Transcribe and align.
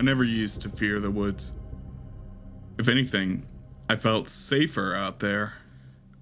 I 0.00 0.04
never 0.04 0.22
used 0.22 0.62
to 0.62 0.68
fear 0.68 1.00
the 1.00 1.10
woods. 1.10 1.52
If 2.78 2.88
anything, 2.88 3.46
I 3.88 3.96
felt 3.96 4.28
safer 4.28 4.94
out 4.94 5.18
there. 5.18 5.54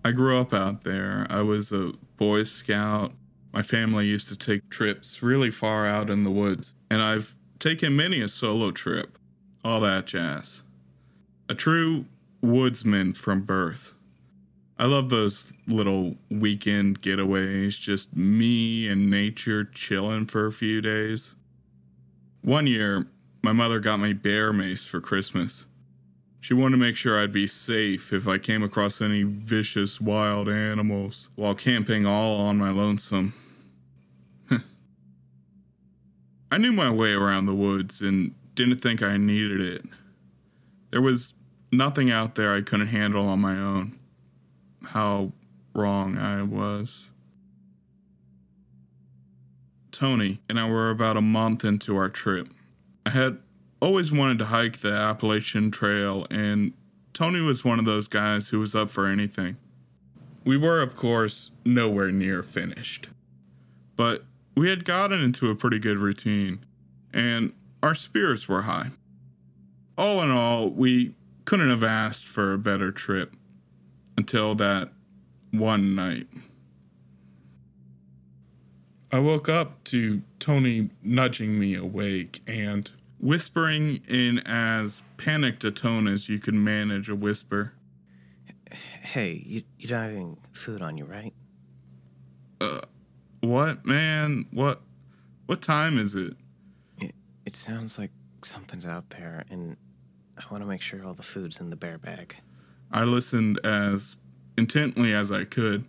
I 0.04 0.12
grew 0.12 0.40
up 0.40 0.54
out 0.54 0.84
there. 0.84 1.26
I 1.28 1.42
was 1.42 1.72
a 1.72 1.92
Boy 2.16 2.44
Scout. 2.44 3.12
My 3.52 3.62
family 3.62 4.06
used 4.06 4.28
to 4.28 4.36
take 4.36 4.68
trips 4.70 5.22
really 5.22 5.50
far 5.50 5.86
out 5.86 6.08
in 6.08 6.24
the 6.24 6.30
woods, 6.30 6.74
and 6.90 7.02
I've 7.02 7.34
taken 7.58 7.96
many 7.96 8.20
a 8.20 8.28
solo 8.28 8.70
trip. 8.70 9.18
All 9.64 9.80
that 9.80 10.06
jazz. 10.06 10.62
A 11.48 11.54
true 11.54 12.06
woodsman 12.40 13.12
from 13.12 13.42
birth. 13.42 13.94
I 14.78 14.84
love 14.84 15.10
those 15.10 15.52
little 15.66 16.16
weekend 16.30 17.02
getaways, 17.02 17.80
just 17.80 18.14
me 18.14 18.88
and 18.88 19.10
nature 19.10 19.64
chilling 19.64 20.26
for 20.26 20.46
a 20.46 20.52
few 20.52 20.80
days. 20.80 21.34
One 22.42 22.66
year, 22.66 23.06
my 23.46 23.52
mother 23.52 23.78
got 23.78 24.00
me 24.00 24.12
bear 24.12 24.52
mace 24.52 24.84
for 24.84 25.00
Christmas. 25.00 25.66
She 26.40 26.52
wanted 26.52 26.78
to 26.78 26.82
make 26.82 26.96
sure 26.96 27.16
I'd 27.16 27.32
be 27.32 27.46
safe 27.46 28.12
if 28.12 28.26
I 28.26 28.38
came 28.38 28.64
across 28.64 29.00
any 29.00 29.22
vicious 29.22 30.00
wild 30.00 30.48
animals 30.48 31.28
while 31.36 31.54
camping 31.54 32.06
all 32.06 32.40
on 32.40 32.56
my 32.56 32.70
lonesome. 32.70 33.34
I 36.50 36.58
knew 36.58 36.72
my 36.72 36.90
way 36.90 37.12
around 37.12 37.46
the 37.46 37.54
woods 37.54 38.00
and 38.00 38.34
didn't 38.54 38.80
think 38.80 39.00
I 39.00 39.16
needed 39.16 39.60
it. 39.60 39.84
There 40.90 41.00
was 41.00 41.34
nothing 41.70 42.10
out 42.10 42.34
there 42.34 42.52
I 42.52 42.62
couldn't 42.62 42.88
handle 42.88 43.28
on 43.28 43.38
my 43.38 43.56
own. 43.56 43.96
How 44.86 45.30
wrong 45.72 46.18
I 46.18 46.42
was. 46.42 47.10
Tony 49.92 50.40
and 50.48 50.58
I 50.58 50.68
were 50.68 50.90
about 50.90 51.16
a 51.16 51.22
month 51.22 51.64
into 51.64 51.96
our 51.96 52.08
trip. 52.08 52.48
I 53.06 53.10
had 53.10 53.38
always 53.80 54.10
wanted 54.12 54.38
to 54.40 54.46
hike 54.46 54.78
the 54.78 54.92
Appalachian 54.92 55.70
Trail, 55.70 56.26
and 56.30 56.72
Tony 57.12 57.40
was 57.40 57.64
one 57.64 57.78
of 57.78 57.84
those 57.84 58.08
guys 58.08 58.48
who 58.48 58.58
was 58.58 58.74
up 58.74 58.90
for 58.90 59.06
anything. 59.06 59.56
We 60.44 60.56
were, 60.56 60.80
of 60.80 60.96
course, 60.96 61.50
nowhere 61.64 62.10
near 62.10 62.42
finished. 62.42 63.08
But 63.96 64.24
we 64.54 64.70
had 64.70 64.84
gotten 64.84 65.22
into 65.22 65.50
a 65.50 65.54
pretty 65.54 65.78
good 65.78 65.98
routine, 65.98 66.60
and 67.12 67.52
our 67.82 67.94
spirits 67.94 68.48
were 68.48 68.62
high. 68.62 68.90
All 69.98 70.22
in 70.22 70.30
all, 70.30 70.68
we 70.70 71.14
couldn't 71.44 71.70
have 71.70 71.84
asked 71.84 72.26
for 72.26 72.52
a 72.52 72.58
better 72.58 72.92
trip 72.92 73.34
until 74.16 74.54
that 74.56 74.90
one 75.50 75.94
night. 75.94 76.26
I 79.12 79.20
woke 79.20 79.48
up 79.48 79.82
to 79.84 80.22
Tony 80.38 80.90
nudging 81.02 81.58
me 81.58 81.74
awake 81.74 82.42
and 82.46 82.90
whispering 83.18 84.00
in 84.08 84.38
as 84.40 85.02
panicked 85.16 85.64
a 85.64 85.70
tone 85.70 86.06
as 86.06 86.28
you 86.28 86.38
can 86.38 86.62
manage 86.62 87.08
a 87.08 87.14
whisper. 87.14 87.72
Hey, 89.02 89.42
you, 89.46 89.62
you're 89.78 89.96
not 89.96 90.10
having 90.10 90.38
food 90.52 90.82
on 90.82 90.98
you, 90.98 91.04
right? 91.04 91.32
Uh, 92.60 92.80
what, 93.40 93.86
man? 93.86 94.46
What? 94.50 94.80
What 95.46 95.62
time 95.62 95.98
is 95.98 96.14
it? 96.14 96.34
It, 97.00 97.14
it 97.44 97.56
sounds 97.56 97.98
like 97.98 98.10
something's 98.42 98.86
out 98.86 99.10
there, 99.10 99.44
and 99.50 99.76
I 100.36 100.42
want 100.50 100.62
to 100.62 100.68
make 100.68 100.82
sure 100.82 101.04
all 101.04 101.14
the 101.14 101.22
food's 101.22 101.60
in 101.60 101.70
the 101.70 101.76
bear 101.76 101.98
bag. 101.98 102.36
I 102.90 103.04
listened 103.04 103.60
as 103.64 104.16
intently 104.58 105.12
as 105.12 105.30
I 105.30 105.44
could. 105.44 105.84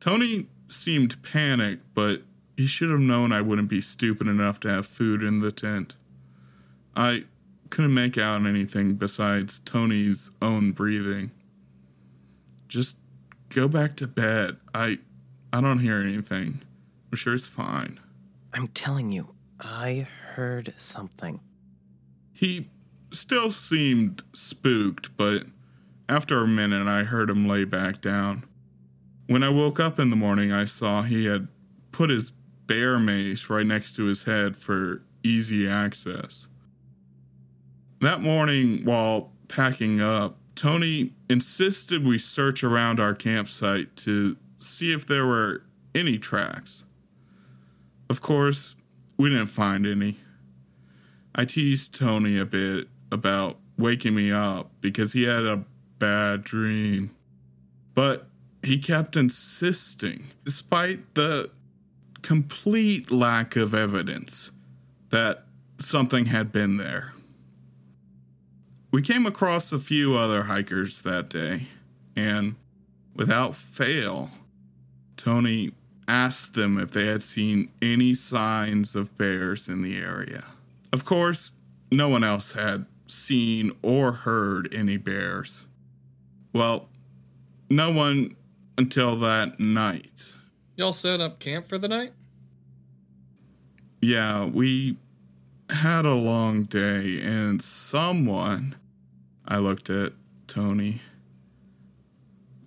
Tony 0.00 0.46
seemed 0.68 1.22
panicked, 1.22 1.82
but 1.94 2.22
he 2.56 2.66
should 2.66 2.90
have 2.90 3.00
known 3.00 3.32
I 3.32 3.40
wouldn't 3.42 3.68
be 3.68 3.80
stupid 3.80 4.26
enough 4.26 4.60
to 4.60 4.68
have 4.68 4.86
food 4.86 5.22
in 5.22 5.40
the 5.40 5.52
tent. 5.52 5.96
I 6.96 7.24
couldn't 7.68 7.92
make 7.94 8.16
out 8.16 8.46
anything 8.46 8.94
besides 8.94 9.60
Tony's 9.64 10.30
own 10.40 10.72
breathing. 10.72 11.30
Just 12.68 12.96
go 13.50 13.68
back 13.68 13.96
to 13.96 14.06
bed. 14.06 14.56
I 14.74 14.98
I 15.52 15.60
don't 15.60 15.80
hear 15.80 15.98
anything. 15.98 16.62
I'm 17.10 17.16
sure 17.16 17.34
it's 17.34 17.46
fine. 17.46 18.00
I'm 18.52 18.68
telling 18.68 19.12
you, 19.12 19.34
I 19.60 20.08
heard 20.34 20.72
something. 20.76 21.40
He 22.32 22.70
still 23.12 23.50
seemed 23.50 24.22
spooked, 24.34 25.16
but 25.16 25.44
after 26.08 26.42
a 26.42 26.48
minute 26.48 26.86
I 26.86 27.04
heard 27.04 27.30
him 27.30 27.46
lay 27.46 27.64
back 27.64 28.00
down. 28.00 28.44
When 29.26 29.42
I 29.42 29.48
woke 29.48 29.80
up 29.80 29.98
in 29.98 30.10
the 30.10 30.16
morning, 30.16 30.52
I 30.52 30.64
saw 30.64 31.02
he 31.02 31.26
had 31.26 31.48
put 31.92 32.10
his 32.10 32.30
bear 32.30 32.98
mace 32.98 33.50
right 33.50 33.66
next 33.66 33.96
to 33.96 34.04
his 34.04 34.24
head 34.24 34.56
for 34.56 35.02
easy 35.22 35.68
access. 35.68 36.48
That 38.06 38.22
morning, 38.22 38.84
while 38.84 39.32
packing 39.48 40.00
up, 40.00 40.38
Tony 40.54 41.12
insisted 41.28 42.06
we 42.06 42.18
search 42.18 42.62
around 42.62 43.00
our 43.00 43.16
campsite 43.16 43.96
to 43.96 44.36
see 44.60 44.92
if 44.92 45.04
there 45.04 45.26
were 45.26 45.64
any 45.92 46.16
tracks. 46.16 46.84
Of 48.08 48.20
course, 48.20 48.76
we 49.16 49.30
didn't 49.30 49.48
find 49.48 49.88
any. 49.88 50.18
I 51.34 51.46
teased 51.46 51.96
Tony 51.96 52.38
a 52.38 52.44
bit 52.44 52.86
about 53.10 53.58
waking 53.76 54.14
me 54.14 54.30
up 54.30 54.70
because 54.80 55.12
he 55.12 55.24
had 55.24 55.42
a 55.42 55.64
bad 55.98 56.44
dream. 56.44 57.10
But 57.96 58.28
he 58.62 58.78
kept 58.78 59.16
insisting, 59.16 60.28
despite 60.44 61.16
the 61.16 61.50
complete 62.22 63.10
lack 63.10 63.56
of 63.56 63.74
evidence 63.74 64.52
that 65.10 65.42
something 65.80 66.26
had 66.26 66.52
been 66.52 66.76
there. 66.76 67.12
We 68.96 69.02
came 69.02 69.26
across 69.26 69.72
a 69.72 69.78
few 69.78 70.14
other 70.16 70.44
hikers 70.44 71.02
that 71.02 71.28
day, 71.28 71.66
and 72.16 72.54
without 73.14 73.54
fail, 73.54 74.30
Tony 75.18 75.72
asked 76.08 76.54
them 76.54 76.78
if 76.78 76.92
they 76.92 77.04
had 77.04 77.22
seen 77.22 77.70
any 77.82 78.14
signs 78.14 78.94
of 78.94 79.14
bears 79.18 79.68
in 79.68 79.82
the 79.82 79.98
area. 79.98 80.46
Of 80.94 81.04
course, 81.04 81.50
no 81.92 82.08
one 82.08 82.24
else 82.24 82.54
had 82.54 82.86
seen 83.06 83.70
or 83.82 84.12
heard 84.12 84.72
any 84.74 84.96
bears. 84.96 85.66
Well, 86.54 86.88
no 87.68 87.92
one 87.92 88.34
until 88.78 89.14
that 89.16 89.60
night. 89.60 90.32
Y'all 90.76 90.94
set 90.94 91.20
up 91.20 91.38
camp 91.38 91.66
for 91.66 91.76
the 91.76 91.88
night? 91.88 92.14
Yeah, 94.00 94.46
we 94.46 94.96
had 95.68 96.06
a 96.06 96.14
long 96.14 96.62
day, 96.62 97.20
and 97.22 97.60
someone, 97.60 98.74
I 99.48 99.58
looked 99.58 99.90
at 99.90 100.12
Tony, 100.48 101.02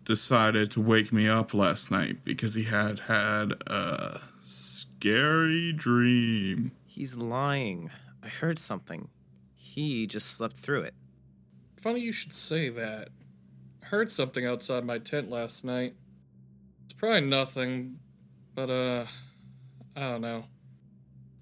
decided 0.06 0.72
to 0.72 0.82
wake 0.82 1.12
me 1.12 1.28
up 1.28 1.54
last 1.54 1.92
night 1.92 2.24
because 2.24 2.54
he 2.54 2.64
had 2.64 3.00
had 3.00 3.52
a 3.68 4.22
scary 4.42 5.74
dream. 5.74 6.72
He's 6.86 7.18
lying. 7.18 7.92
I 8.24 8.30
heard 8.30 8.60
something. 8.60 9.10
He 9.56 10.08
just 10.08 10.32
slept 10.32 10.56
through 10.56 10.84
it. 10.84 10.94
Funny 11.78 12.00
you 12.00 12.12
should 12.12 12.34
say 12.34 12.70
that. 12.70 13.10
I 13.84 13.86
heard 13.88 14.10
something 14.10 14.46
outside 14.46 14.86
my 14.86 15.00
tent 15.00 15.30
last 15.30 15.66
night. 15.66 15.96
It's 16.86 16.94
probably 16.94 17.22
nothing, 17.22 18.00
but 18.56 18.70
uh, 18.70 19.06
I 19.96 20.00
don't 20.00 20.22
know. 20.22 20.46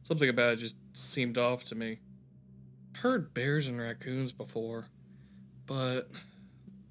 Something 0.04 0.30
about 0.30 0.54
it 0.54 0.58
just 0.58 0.76
seemed 0.94 1.38
off 1.38 1.64
to 1.66 1.76
me. 1.76 2.00
I've 2.96 3.02
heard 3.02 3.34
bears 3.34 3.68
and 3.68 3.80
raccoons 3.80 4.32
before, 4.32 4.88
but 5.68 6.10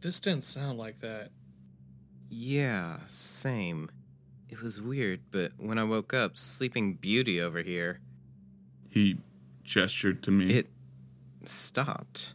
this 0.01 0.21
didn't 0.21 0.45
sound 0.45 0.79
like 0.79 1.01
that. 1.01 1.31
Yeah, 2.29 2.99
same. 3.07 3.91
It 4.49 4.61
was 4.63 4.81
weird, 4.81 5.21
but 5.31 5.53
when 5.59 5.79
I 5.79 5.85
woke 5.85 6.15
up, 6.15 6.37
Sleeping 6.39 6.95
Beauty 6.95 7.41
over 7.41 7.63
here, 7.63 8.01
He 8.89 9.19
gestured 9.65 10.23
to 10.25 10.31
me. 10.31 10.53
it 10.53 10.69
stopped. 11.45 12.35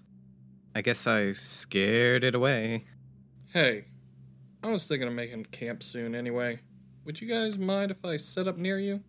I 0.76 0.82
guess 0.82 1.08
I 1.08 1.34
scared 1.34 2.24
it 2.24 2.36
away. 2.36 2.86
Hey, 3.54 3.86
I 4.64 4.68
was 4.70 4.86
thinking 4.86 5.08
of 5.08 5.14
making 5.14 5.46
camp 5.46 5.84
soon 5.84 6.16
anyway. 6.16 6.60
Would 7.06 7.20
you 7.22 7.28
guys 7.28 7.58
mind 7.58 7.92
if 7.92 8.04
I 8.06 8.18
set 8.18 8.48
up 8.48 8.58
near 8.58 8.80
you? 8.80 9.02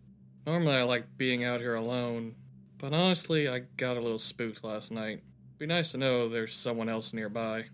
Normally 0.45 0.75
I 0.75 0.83
like 0.83 1.17
being 1.17 1.43
out 1.45 1.61
here 1.61 1.75
alone, 1.75 2.35
but 2.77 2.91
honestly 2.93 3.47
I 3.47 3.59
got 3.77 3.95
a 3.97 4.01
little 4.01 4.17
spooked 4.19 4.63
last 4.63 4.91
night. 4.91 5.21
Be 5.63 5.67
nice 5.67 5.93
to 5.93 5.97
know 5.97 6.27
there's 6.27 6.53
someone 6.53 6.89
else 6.89 7.13
nearby. 7.13 7.67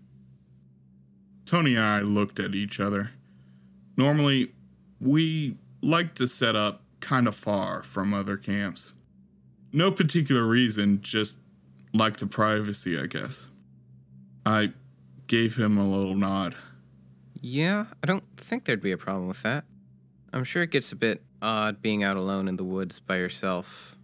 Tony 1.44 1.74
and 1.74 1.84
I 1.84 2.02
looked 2.02 2.38
at 2.38 2.54
each 2.54 2.78
other. 2.78 3.10
Normally, 3.96 4.52
we 5.00 5.56
like 5.82 6.14
to 6.14 6.28
set 6.28 6.54
up 6.54 6.82
kind 7.00 7.26
of 7.26 7.34
far 7.34 7.82
from 7.82 8.14
other 8.14 8.36
camps. 8.36 8.94
No 9.72 9.90
particular 9.90 10.44
reason, 10.44 11.02
just 11.02 11.36
like 11.92 12.18
the 12.18 12.28
privacy, 12.28 12.96
I 12.96 13.06
guess. 13.06 13.48
I 14.46 14.72
gave 15.26 15.56
him 15.56 15.76
a 15.76 15.84
little 15.84 16.14
nod. 16.14 16.54
Yeah, 17.40 17.86
I 18.04 18.06
don't 18.06 18.22
think 18.36 18.66
there'd 18.66 18.80
be 18.80 18.92
a 18.92 18.98
problem 18.98 19.26
with 19.26 19.42
that. 19.42 19.64
I'm 20.32 20.44
sure 20.44 20.62
it 20.62 20.70
gets 20.70 20.92
a 20.92 20.96
bit 20.96 21.22
odd 21.42 21.82
being 21.82 22.04
out 22.04 22.16
alone 22.16 22.46
in 22.46 22.54
the 22.54 22.62
woods 22.62 23.00
by 23.00 23.16
yourself. 23.16 23.98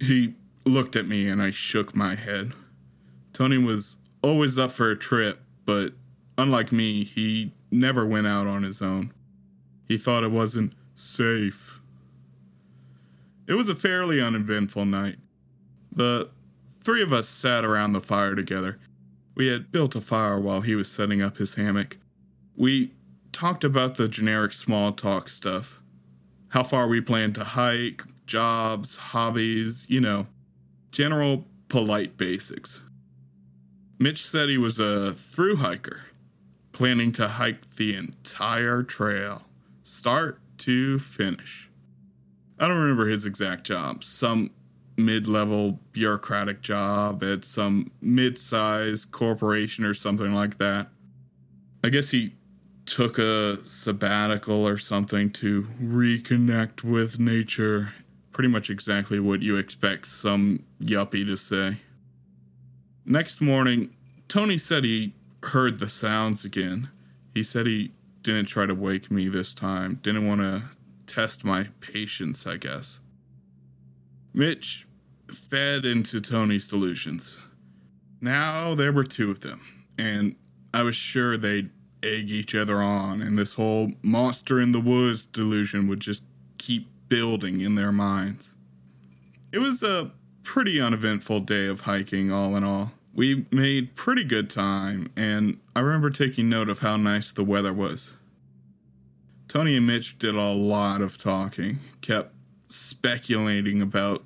He 0.00 0.36
looked 0.64 0.96
at 0.96 1.06
me 1.06 1.28
and 1.28 1.42
I 1.42 1.50
shook 1.50 1.94
my 1.94 2.14
head. 2.14 2.54
Tony 3.34 3.58
was 3.58 3.98
always 4.22 4.58
up 4.58 4.72
for 4.72 4.90
a 4.90 4.96
trip, 4.96 5.42
but 5.66 5.92
unlike 6.38 6.72
me, 6.72 7.04
he 7.04 7.52
never 7.70 8.06
went 8.06 8.26
out 8.26 8.46
on 8.46 8.62
his 8.62 8.80
own. 8.80 9.12
He 9.86 9.98
thought 9.98 10.24
it 10.24 10.30
wasn't 10.30 10.72
safe. 10.94 11.80
It 13.46 13.54
was 13.54 13.68
a 13.68 13.74
fairly 13.74 14.22
uneventful 14.22 14.86
night. 14.86 15.16
The 15.92 16.30
three 16.82 17.02
of 17.02 17.12
us 17.12 17.28
sat 17.28 17.64
around 17.64 17.92
the 17.92 18.00
fire 18.00 18.34
together. 18.34 18.78
We 19.34 19.48
had 19.48 19.70
built 19.70 19.94
a 19.94 20.00
fire 20.00 20.38
while 20.38 20.62
he 20.62 20.74
was 20.74 20.90
setting 20.90 21.20
up 21.20 21.36
his 21.36 21.54
hammock. 21.54 21.98
We 22.56 22.92
talked 23.32 23.64
about 23.64 23.96
the 23.96 24.08
generic 24.08 24.54
small 24.54 24.92
talk 24.92 25.28
stuff 25.28 25.82
how 26.54 26.62
far 26.62 26.86
we 26.86 27.00
planned 27.00 27.34
to 27.34 27.42
hike, 27.42 28.04
jobs, 28.26 28.94
hobbies, 28.94 29.84
you 29.88 30.00
know, 30.00 30.24
general 30.92 31.44
polite 31.68 32.16
basics. 32.16 32.80
Mitch 33.98 34.26
said 34.26 34.48
he 34.48 34.58
was 34.58 34.78
a 34.78 35.14
through 35.14 35.56
hiker, 35.56 36.02
planning 36.72 37.12
to 37.12 37.28
hike 37.28 37.76
the 37.76 37.94
entire 37.94 38.82
trail, 38.82 39.42
start 39.82 40.40
to 40.58 40.98
finish. 40.98 41.70
I 42.58 42.68
don't 42.68 42.78
remember 42.78 43.08
his 43.08 43.24
exact 43.24 43.64
job. 43.64 44.04
Some 44.04 44.50
mid 44.96 45.26
level 45.26 45.80
bureaucratic 45.92 46.60
job 46.62 47.22
at 47.22 47.44
some 47.44 47.90
mid 48.00 48.38
sized 48.38 49.10
corporation 49.10 49.84
or 49.84 49.94
something 49.94 50.34
like 50.34 50.58
that. 50.58 50.88
I 51.82 51.88
guess 51.88 52.10
he 52.10 52.34
took 52.86 53.18
a 53.18 53.58
sabbatical 53.64 54.66
or 54.66 54.78
something 54.78 55.30
to 55.30 55.66
reconnect 55.82 56.82
with 56.82 57.18
nature. 57.18 57.92
Pretty 58.32 58.48
much 58.48 58.70
exactly 58.70 59.20
what 59.20 59.42
you 59.42 59.56
expect 59.56 60.06
some 60.06 60.64
yuppie 60.82 61.24
to 61.24 61.36
say. 61.36 61.78
Next 63.06 63.40
morning, 63.40 63.90
Tony 64.28 64.56
said 64.56 64.84
he 64.84 65.14
heard 65.42 65.78
the 65.78 65.88
sounds 65.88 66.44
again. 66.44 66.88
He 67.34 67.42
said 67.42 67.66
he 67.66 67.92
didn't 68.22 68.46
try 68.46 68.64
to 68.64 68.74
wake 68.74 69.10
me 69.10 69.28
this 69.28 69.52
time, 69.52 70.00
didn't 70.02 70.26
want 70.26 70.40
to 70.40 70.62
test 71.06 71.44
my 71.44 71.68
patience, 71.80 72.46
I 72.46 72.56
guess. 72.56 73.00
Mitch 74.32 74.86
fed 75.30 75.84
into 75.84 76.20
Tony's 76.20 76.68
delusions. 76.68 77.40
Now 78.20 78.74
there 78.74 78.92
were 78.92 79.04
two 79.04 79.30
of 79.30 79.40
them, 79.40 79.60
and 79.98 80.36
I 80.72 80.82
was 80.82 80.96
sure 80.96 81.36
they'd 81.36 81.70
egg 82.02 82.30
each 82.30 82.54
other 82.54 82.82
on, 82.82 83.20
and 83.20 83.38
this 83.38 83.54
whole 83.54 83.92
monster 84.02 84.60
in 84.60 84.72
the 84.72 84.80
woods 84.80 85.26
delusion 85.26 85.88
would 85.88 86.00
just 86.00 86.24
keep 86.58 86.88
building 87.08 87.60
in 87.60 87.74
their 87.74 87.92
minds. 87.92 88.56
It 89.52 89.58
was 89.58 89.82
a 89.82 90.10
pretty 90.44 90.80
uneventful 90.80 91.40
day 91.40 91.66
of 91.66 91.80
hiking, 91.80 92.30
all 92.30 92.54
in 92.54 92.62
all. 92.62 92.92
We 93.14 93.46
made 93.50 93.96
pretty 93.96 94.24
good 94.24 94.50
time, 94.50 95.10
and 95.16 95.58
I 95.74 95.80
remember 95.80 96.10
taking 96.10 96.48
note 96.48 96.68
of 96.68 96.80
how 96.80 96.96
nice 96.96 97.32
the 97.32 97.44
weather 97.44 97.72
was. 97.72 98.14
Tony 99.48 99.76
and 99.76 99.86
Mitch 99.86 100.18
did 100.18 100.34
a 100.34 100.50
lot 100.50 101.00
of 101.00 101.16
talking, 101.16 101.78
kept 102.00 102.34
speculating 102.68 103.80
about 103.80 104.24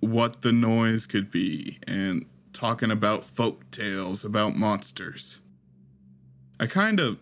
what 0.00 0.42
the 0.42 0.52
noise 0.52 1.06
could 1.06 1.30
be, 1.30 1.78
and 1.86 2.26
talking 2.52 2.90
about 2.90 3.24
folk 3.24 3.70
tales 3.70 4.24
about 4.24 4.56
monsters. 4.56 5.40
I 6.58 6.66
kind 6.66 7.00
of 7.00 7.18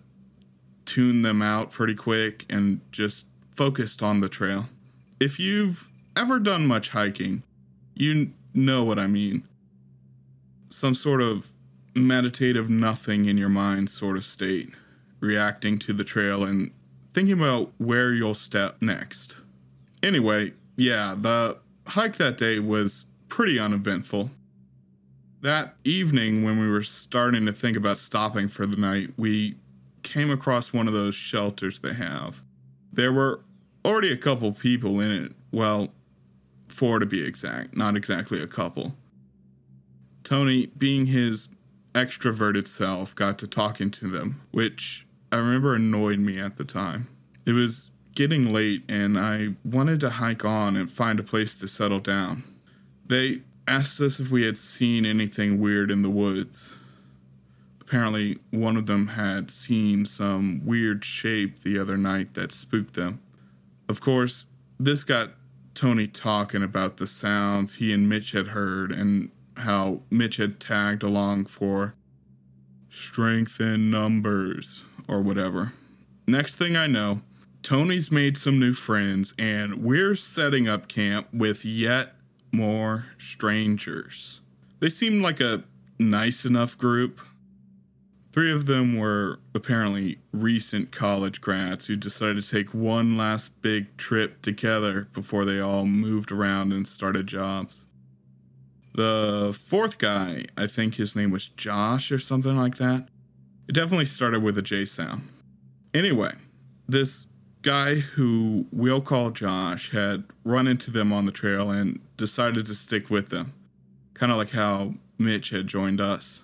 tuned 0.86 1.24
them 1.24 1.42
out 1.42 1.70
pretty 1.70 1.94
quick 1.94 2.46
and 2.48 2.80
just 2.92 3.26
focused 3.54 4.02
on 4.02 4.20
the 4.20 4.28
trail. 4.28 4.68
If 5.18 5.38
you've 5.38 5.88
ever 6.16 6.38
done 6.38 6.66
much 6.66 6.90
hiking, 6.90 7.42
you 8.00 8.32
know 8.54 8.84
what 8.84 8.98
I 8.98 9.06
mean. 9.06 9.44
Some 10.70 10.94
sort 10.94 11.20
of 11.20 11.50
meditative 11.94 12.70
nothing 12.70 13.26
in 13.26 13.36
your 13.36 13.48
mind 13.48 13.90
sort 13.90 14.16
of 14.16 14.24
state, 14.24 14.70
reacting 15.20 15.78
to 15.80 15.92
the 15.92 16.04
trail 16.04 16.44
and 16.44 16.70
thinking 17.12 17.34
about 17.34 17.72
where 17.78 18.12
you'll 18.12 18.34
step 18.34 18.76
next. 18.80 19.36
Anyway, 20.02 20.52
yeah, 20.76 21.14
the 21.18 21.58
hike 21.86 22.16
that 22.16 22.36
day 22.36 22.58
was 22.58 23.04
pretty 23.28 23.58
uneventful 23.58 24.30
that 25.42 25.74
evening 25.84 26.44
when 26.44 26.60
we 26.60 26.68
were 26.68 26.82
starting 26.82 27.46
to 27.46 27.52
think 27.52 27.76
about 27.76 27.98
stopping 27.98 28.48
for 28.48 28.66
the 28.66 28.76
night, 28.76 29.10
we 29.16 29.56
came 30.02 30.30
across 30.30 30.72
one 30.72 30.86
of 30.86 30.94
those 30.94 31.14
shelters 31.14 31.80
they 31.80 31.94
have. 31.94 32.42
There 32.92 33.12
were 33.12 33.40
already 33.84 34.12
a 34.12 34.16
couple 34.16 34.52
people 34.52 35.00
in 35.00 35.10
it. 35.10 35.32
Well, 35.52 35.88
four 36.70 36.98
to 36.98 37.06
be 37.06 37.24
exact, 37.24 37.76
not 37.76 37.96
exactly 37.96 38.42
a 38.42 38.46
couple. 38.46 38.94
Tony, 40.24 40.66
being 40.78 41.06
his 41.06 41.48
extroverted 41.94 42.68
self, 42.68 43.14
got 43.14 43.38
to 43.38 43.46
talking 43.46 43.90
to 43.90 44.08
them, 44.08 44.40
which 44.50 45.06
I 45.32 45.36
remember 45.36 45.74
annoyed 45.74 46.18
me 46.18 46.38
at 46.38 46.56
the 46.56 46.64
time. 46.64 47.08
It 47.46 47.52
was 47.52 47.90
getting 48.14 48.48
late 48.48 48.82
and 48.88 49.18
I 49.18 49.54
wanted 49.64 50.00
to 50.00 50.10
hike 50.10 50.44
on 50.44 50.76
and 50.76 50.90
find 50.90 51.18
a 51.18 51.24
place 51.24 51.56
to 51.56 51.68
settle 51.68 52.00
down. 52.00 52.44
They 53.06 53.42
asked 53.66 54.00
us 54.00 54.20
if 54.20 54.30
we 54.30 54.44
had 54.44 54.58
seen 54.58 55.06
anything 55.06 55.60
weird 55.60 55.90
in 55.90 56.02
the 56.02 56.10
woods. 56.10 56.72
Apparently, 57.80 58.38
one 58.50 58.76
of 58.76 58.86
them 58.86 59.08
had 59.08 59.50
seen 59.50 60.04
some 60.06 60.62
weird 60.64 61.04
shape 61.04 61.60
the 61.60 61.78
other 61.78 61.96
night 61.96 62.34
that 62.34 62.52
spooked 62.52 62.94
them. 62.94 63.20
Of 63.88 64.00
course, 64.00 64.44
this 64.78 65.02
got 65.02 65.30
Tony 65.80 66.06
talking 66.06 66.62
about 66.62 66.98
the 66.98 67.06
sounds 67.06 67.76
he 67.76 67.90
and 67.90 68.06
Mitch 68.06 68.32
had 68.32 68.48
heard 68.48 68.92
and 68.92 69.30
how 69.56 70.02
Mitch 70.10 70.36
had 70.36 70.60
tagged 70.60 71.02
along 71.02 71.46
for 71.46 71.94
strength 72.90 73.58
in 73.62 73.90
numbers 73.90 74.84
or 75.08 75.22
whatever. 75.22 75.72
Next 76.26 76.56
thing 76.56 76.76
I 76.76 76.86
know, 76.86 77.22
Tony's 77.62 78.12
made 78.12 78.36
some 78.36 78.58
new 78.58 78.74
friends 78.74 79.32
and 79.38 79.82
we're 79.82 80.16
setting 80.16 80.68
up 80.68 80.86
camp 80.86 81.28
with 81.32 81.64
yet 81.64 82.14
more 82.52 83.06
strangers. 83.16 84.42
They 84.80 84.90
seem 84.90 85.22
like 85.22 85.40
a 85.40 85.64
nice 85.98 86.44
enough 86.44 86.76
group. 86.76 87.22
Three 88.32 88.52
of 88.52 88.66
them 88.66 88.96
were 88.96 89.40
apparently 89.54 90.18
recent 90.32 90.92
college 90.92 91.40
grads 91.40 91.86
who 91.86 91.96
decided 91.96 92.42
to 92.42 92.48
take 92.48 92.72
one 92.72 93.16
last 93.16 93.60
big 93.60 93.96
trip 93.96 94.40
together 94.40 95.08
before 95.12 95.44
they 95.44 95.58
all 95.58 95.84
moved 95.84 96.30
around 96.30 96.72
and 96.72 96.86
started 96.86 97.26
jobs. 97.26 97.86
The 98.94 99.56
fourth 99.60 99.98
guy, 99.98 100.44
I 100.56 100.68
think 100.68 100.94
his 100.94 101.16
name 101.16 101.30
was 101.30 101.48
Josh 101.48 102.12
or 102.12 102.18
something 102.18 102.56
like 102.56 102.76
that. 102.76 103.08
It 103.68 103.72
definitely 103.72 104.06
started 104.06 104.42
with 104.42 104.58
a 104.58 104.62
J 104.62 104.84
sound. 104.84 105.28
Anyway, 105.92 106.34
this 106.88 107.26
guy 107.62 107.96
who 107.96 108.66
we'll 108.72 109.00
call 109.00 109.30
Josh 109.30 109.90
had 109.90 110.24
run 110.44 110.66
into 110.66 110.90
them 110.90 111.12
on 111.12 111.26
the 111.26 111.32
trail 111.32 111.70
and 111.70 112.00
decided 112.16 112.66
to 112.66 112.74
stick 112.74 113.10
with 113.10 113.28
them, 113.28 113.54
kind 114.14 114.30
of 114.30 114.38
like 114.38 114.50
how 114.50 114.94
Mitch 115.18 115.50
had 115.50 115.66
joined 115.66 116.00
us. 116.00 116.42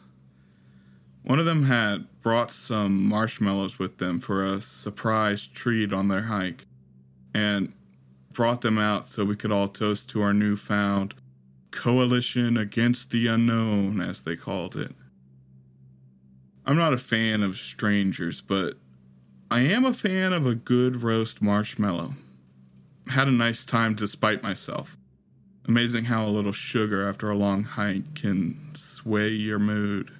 One 1.26 1.40
of 1.40 1.44
them 1.44 1.64
had 1.64 2.06
brought 2.22 2.52
some 2.52 3.04
marshmallows 3.04 3.80
with 3.80 3.98
them 3.98 4.20
for 4.20 4.46
a 4.46 4.60
surprise 4.60 5.48
treat 5.48 5.92
on 5.92 6.06
their 6.06 6.22
hike 6.22 6.66
and 7.34 7.72
brought 8.30 8.60
them 8.60 8.78
out 8.78 9.06
so 9.06 9.24
we 9.24 9.34
could 9.34 9.50
all 9.50 9.66
toast 9.66 10.08
to 10.10 10.22
our 10.22 10.32
newfound 10.32 11.14
coalition 11.72 12.56
against 12.56 13.10
the 13.10 13.26
unknown, 13.26 14.00
as 14.00 14.22
they 14.22 14.36
called 14.36 14.76
it. 14.76 14.94
I'm 16.64 16.76
not 16.76 16.94
a 16.94 16.98
fan 16.98 17.42
of 17.42 17.56
strangers, 17.56 18.40
but 18.40 18.74
I 19.50 19.62
am 19.62 19.84
a 19.84 19.92
fan 19.92 20.32
of 20.32 20.46
a 20.46 20.54
good 20.54 21.02
roast 21.02 21.42
marshmallow. 21.42 22.14
Had 23.08 23.26
a 23.26 23.32
nice 23.32 23.64
time 23.64 23.96
despite 23.96 24.44
myself. 24.44 24.96
Amazing 25.66 26.04
how 26.04 26.24
a 26.24 26.30
little 26.30 26.52
sugar 26.52 27.08
after 27.08 27.28
a 27.28 27.36
long 27.36 27.64
hike 27.64 28.14
can 28.14 28.70
sway 28.74 29.30
your 29.30 29.58
mood. 29.58 30.12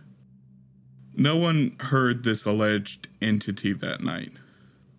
No 1.16 1.36
one 1.36 1.76
heard 1.80 2.24
this 2.24 2.44
alleged 2.44 3.08
entity 3.22 3.72
that 3.72 4.02
night. 4.02 4.32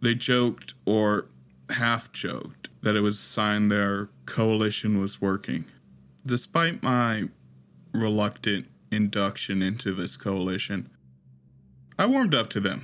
They 0.02 0.16
joked, 0.16 0.74
or 0.84 1.28
half 1.70 2.12
joked, 2.12 2.70
that 2.82 2.96
it 2.96 3.02
was 3.02 3.20
a 3.20 3.24
sign 3.24 3.68
their 3.68 4.10
coalition 4.26 5.00
was 5.00 5.22
working. 5.22 5.66
Despite 6.26 6.82
my 6.82 7.30
reluctant 7.94 8.68
induction 8.92 9.62
into 9.62 9.94
this 9.94 10.18
coalition, 10.18 10.90
I 12.00 12.08
warmed 12.08 12.34
up 12.34 12.50
to 12.52 12.60
them. 12.60 12.84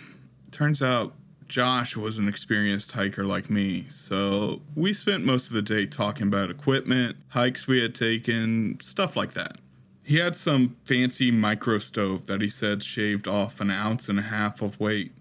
Turns 0.52 0.82
out 0.82 1.13
Josh 1.48 1.96
was 1.96 2.18
an 2.18 2.28
experienced 2.28 2.92
hiker 2.94 3.25
like 3.25 3.50
me, 3.50 3.88
so 3.90 4.62
we 4.75 4.94
spent 4.94 5.25
most 5.25 5.48
of 5.48 5.54
the 5.54 5.62
day 5.62 5.86
talking 5.86 6.28
about 6.28 6.50
equipment, 6.50 7.18
hikes 7.30 7.68
we 7.68 7.82
had 7.82 7.96
taken, 7.96 8.78
stuff 8.80 9.16
like 9.16 9.34
that. 9.34 9.58
He 10.04 10.18
had 10.18 10.36
some 10.36 10.76
fancy 10.84 11.32
micro 11.32 11.80
stove 11.80 12.26
that 12.26 12.42
he 12.42 12.50
said 12.50 12.84
shaved 12.84 13.28
off 13.28 13.62
an 13.62 13.72
ounce 13.72 14.10
and 14.10 14.20
a 14.20 14.24
half 14.24 14.62
of 14.62 14.80
weight. 14.80 15.14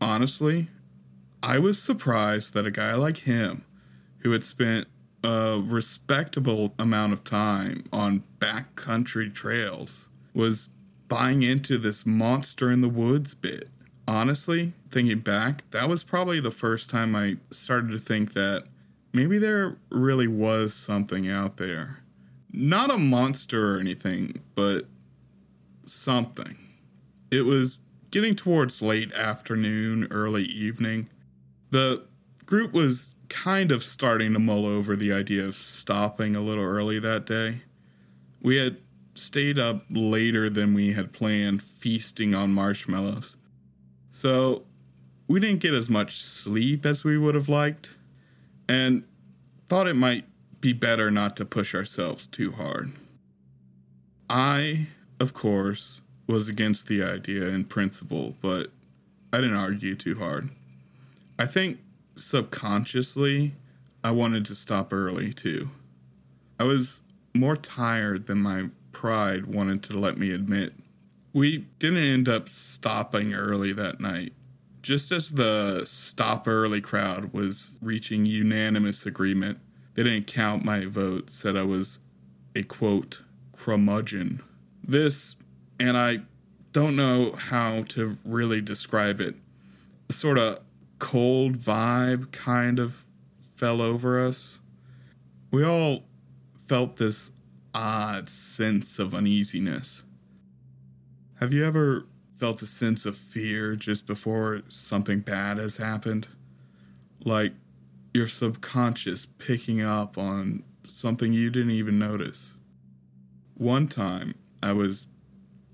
Honestly, 0.00 0.68
I 1.42 1.58
was 1.58 1.80
surprised 1.80 2.54
that 2.54 2.66
a 2.66 2.70
guy 2.70 2.94
like 2.94 3.18
him, 3.18 3.64
who 4.18 4.30
had 4.30 4.44
spent 4.44 4.88
a 5.22 5.60
respectable 5.62 6.74
amount 6.78 7.12
of 7.12 7.24
time 7.24 7.84
on 7.92 8.24
backcountry 8.38 9.32
trails 9.32 10.08
was 10.34 10.70
buying 11.08 11.42
into 11.42 11.78
this 11.78 12.06
monster 12.06 12.70
in 12.70 12.80
the 12.80 12.88
woods 12.88 13.34
bit. 13.34 13.68
Honestly, 14.08 14.72
thinking 14.90 15.20
back, 15.20 15.70
that 15.70 15.88
was 15.88 16.02
probably 16.02 16.40
the 16.40 16.50
first 16.50 16.90
time 16.90 17.14
I 17.14 17.36
started 17.50 17.90
to 17.90 17.98
think 17.98 18.32
that 18.32 18.64
maybe 19.12 19.38
there 19.38 19.76
really 19.90 20.26
was 20.26 20.74
something 20.74 21.28
out 21.28 21.58
there. 21.58 22.01
Not 22.52 22.90
a 22.90 22.98
monster 22.98 23.74
or 23.74 23.80
anything, 23.80 24.40
but 24.54 24.86
something. 25.84 26.58
It 27.30 27.42
was 27.42 27.78
getting 28.10 28.34
towards 28.34 28.82
late 28.82 29.12
afternoon, 29.12 30.06
early 30.10 30.44
evening. 30.44 31.08
The 31.70 32.04
group 32.44 32.72
was 32.72 33.14
kind 33.28 33.72
of 33.72 33.82
starting 33.82 34.34
to 34.34 34.38
mull 34.38 34.66
over 34.66 34.94
the 34.94 35.12
idea 35.12 35.44
of 35.46 35.56
stopping 35.56 36.36
a 36.36 36.42
little 36.42 36.64
early 36.64 36.98
that 36.98 37.24
day. 37.24 37.62
We 38.42 38.56
had 38.58 38.76
stayed 39.14 39.58
up 39.58 39.86
later 39.88 40.50
than 40.50 40.74
we 40.74 40.92
had 40.92 41.12
planned, 41.12 41.62
feasting 41.62 42.34
on 42.34 42.52
marshmallows. 42.52 43.38
So 44.10 44.64
we 45.26 45.40
didn't 45.40 45.60
get 45.60 45.72
as 45.72 45.88
much 45.88 46.20
sleep 46.20 46.84
as 46.84 47.04
we 47.04 47.16
would 47.16 47.34
have 47.34 47.48
liked, 47.48 47.94
and 48.68 49.04
thought 49.68 49.88
it 49.88 49.96
might 49.96 50.26
be 50.62 50.72
better 50.72 51.10
not 51.10 51.36
to 51.36 51.44
push 51.44 51.74
ourselves 51.74 52.26
too 52.26 52.52
hard. 52.52 52.92
I, 54.30 54.86
of 55.20 55.34
course, 55.34 56.00
was 56.26 56.48
against 56.48 56.86
the 56.86 57.02
idea 57.02 57.48
in 57.48 57.64
principle, 57.64 58.36
but 58.40 58.70
I 59.32 59.40
didn't 59.42 59.56
argue 59.56 59.94
too 59.94 60.18
hard. 60.18 60.48
I 61.38 61.46
think 61.46 61.80
subconsciously 62.16 63.52
I 64.04 64.12
wanted 64.12 64.46
to 64.46 64.54
stop 64.54 64.92
early 64.92 65.34
too. 65.34 65.70
I 66.58 66.64
was 66.64 67.00
more 67.34 67.56
tired 67.56 68.26
than 68.26 68.38
my 68.38 68.68
pride 68.92 69.46
wanted 69.46 69.82
to 69.84 69.98
let 69.98 70.16
me 70.16 70.30
admit. 70.30 70.74
We 71.32 71.66
didn't 71.80 71.98
end 71.98 72.28
up 72.28 72.48
stopping 72.48 73.34
early 73.34 73.72
that 73.72 74.00
night. 74.00 74.32
Just 74.82 75.10
as 75.10 75.32
the 75.32 75.82
stop 75.86 76.46
early 76.46 76.80
crowd 76.80 77.32
was 77.32 77.76
reaching 77.80 78.26
unanimous 78.26 79.06
agreement, 79.06 79.58
they 79.94 80.02
didn't 80.02 80.26
count 80.26 80.64
my 80.64 80.86
vote, 80.86 81.30
said 81.30 81.56
I 81.56 81.62
was 81.62 81.98
a 82.54 82.62
quote, 82.62 83.22
curmudgeon. 83.56 84.42
This, 84.82 85.36
and 85.78 85.96
I 85.96 86.20
don't 86.72 86.96
know 86.96 87.32
how 87.32 87.82
to 87.90 88.16
really 88.24 88.60
describe 88.60 89.20
it, 89.20 89.34
sort 90.10 90.38
of 90.38 90.60
cold 90.98 91.58
vibe 91.58 92.32
kind 92.32 92.78
of 92.78 93.04
fell 93.56 93.82
over 93.82 94.20
us. 94.20 94.60
We 95.50 95.64
all 95.64 96.04
felt 96.66 96.96
this 96.96 97.32
odd 97.74 98.30
sense 98.30 98.98
of 98.98 99.14
uneasiness. 99.14 100.02
Have 101.40 101.52
you 101.52 101.66
ever 101.66 102.06
felt 102.38 102.62
a 102.62 102.66
sense 102.66 103.04
of 103.04 103.16
fear 103.16 103.76
just 103.76 104.06
before 104.06 104.62
something 104.68 105.20
bad 105.20 105.58
has 105.58 105.76
happened? 105.76 106.28
Like 107.24 107.52
your 108.12 108.28
subconscious 108.28 109.26
picking 109.38 109.80
up 109.80 110.18
on 110.18 110.62
something 110.86 111.32
you 111.32 111.50
didn't 111.50 111.70
even 111.70 111.98
notice. 111.98 112.54
One 113.54 113.88
time, 113.88 114.34
I 114.62 114.72
was 114.72 115.06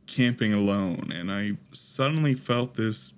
camping 0.07 0.53
alone 0.53 1.11
and 1.15 1.31
I 1.31 1.53
suddenly 1.73 2.35
felt 2.35 2.75
this 2.75 3.13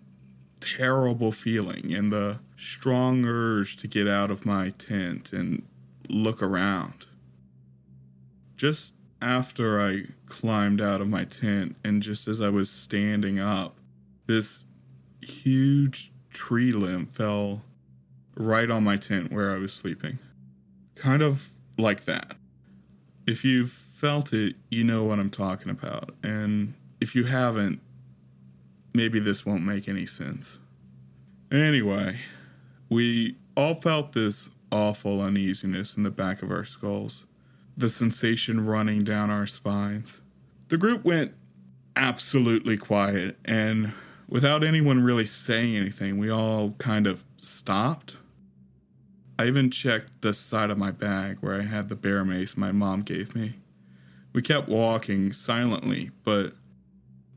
terrible 0.60 1.32
feeling 1.32 1.94
and 1.94 2.12
the 2.12 2.40
strong 2.56 3.24
urge 3.24 3.76
to 3.78 3.86
get 3.86 4.06
out 4.06 4.30
of 4.30 4.44
my 4.44 4.70
tent 4.70 5.32
and 5.32 5.62
look 6.08 6.42
around. 6.42 7.06
Just 8.56 8.94
after 9.22 9.80
I 9.80 10.06
climbed 10.26 10.80
out 10.80 11.00
of 11.00 11.08
my 11.08 11.24
tent 11.24 11.76
and 11.84 12.02
just 12.02 12.28
as 12.28 12.40
I 12.40 12.48
was 12.48 12.70
standing 12.70 13.38
up, 13.38 13.76
this 14.26 14.64
huge 15.22 16.12
tree 16.30 16.72
limb 16.72 17.06
fell 17.06 17.62
right 18.40 18.70
on 18.70 18.84
my 18.84 18.96
tent 18.96 19.32
where 19.32 19.52
I 19.52 19.58
was 19.58 19.72
sleeping. 19.72 20.18
Kind 20.96 21.22
of 21.22 21.50
like 21.78 22.04
that. 22.04 22.36
If 23.26 23.44
you've 23.44 23.70
felt 23.70 24.32
it, 24.32 24.56
you 24.70 24.82
know 24.82 25.04
what 25.04 25.18
I'm 25.18 25.30
talking 25.30 25.70
about. 25.70 26.14
And 26.22 26.74
if 27.00 27.14
you 27.14 27.24
haven't, 27.24 27.80
maybe 28.94 29.18
this 29.20 29.44
won't 29.46 29.64
make 29.64 29.88
any 29.88 30.06
sense. 30.06 30.58
Anyway, 31.52 32.18
we 32.88 33.36
all 33.56 33.74
felt 33.74 34.12
this 34.12 34.50
awful 34.72 35.20
uneasiness 35.20 35.94
in 35.94 36.02
the 36.02 36.10
back 36.10 36.42
of 36.42 36.50
our 36.50 36.64
skulls, 36.64 37.26
the 37.76 37.90
sensation 37.90 38.64
running 38.64 39.04
down 39.04 39.30
our 39.30 39.46
spines. 39.46 40.20
The 40.68 40.78
group 40.78 41.04
went 41.04 41.34
absolutely 41.96 42.76
quiet, 42.76 43.36
and 43.44 43.92
without 44.28 44.62
anyone 44.62 45.02
really 45.02 45.26
saying 45.26 45.76
anything, 45.76 46.18
we 46.18 46.30
all 46.30 46.70
kind 46.78 47.06
of 47.06 47.24
stopped. 47.36 48.16
I 49.40 49.46
even 49.46 49.70
checked 49.70 50.20
the 50.20 50.34
side 50.34 50.68
of 50.68 50.76
my 50.76 50.90
bag 50.90 51.38
where 51.40 51.58
I 51.58 51.62
had 51.62 51.88
the 51.88 51.96
bear 51.96 52.26
mace 52.26 52.58
my 52.58 52.72
mom 52.72 53.00
gave 53.00 53.34
me. 53.34 53.54
We 54.34 54.42
kept 54.42 54.68
walking 54.68 55.32
silently, 55.32 56.10
but 56.24 56.52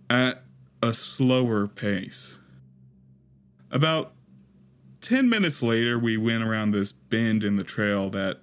at 0.10 0.44
a 0.82 0.94
slower 0.94 1.66
pace. 1.66 2.36
About 3.72 4.12
10 5.00 5.30
minutes 5.30 5.64
later, 5.64 5.98
we 5.98 6.18
went 6.18 6.44
around 6.44 6.72
this 6.72 6.92
bend 6.92 7.42
in 7.42 7.56
the 7.56 7.64
trail 7.64 8.10
that 8.10 8.42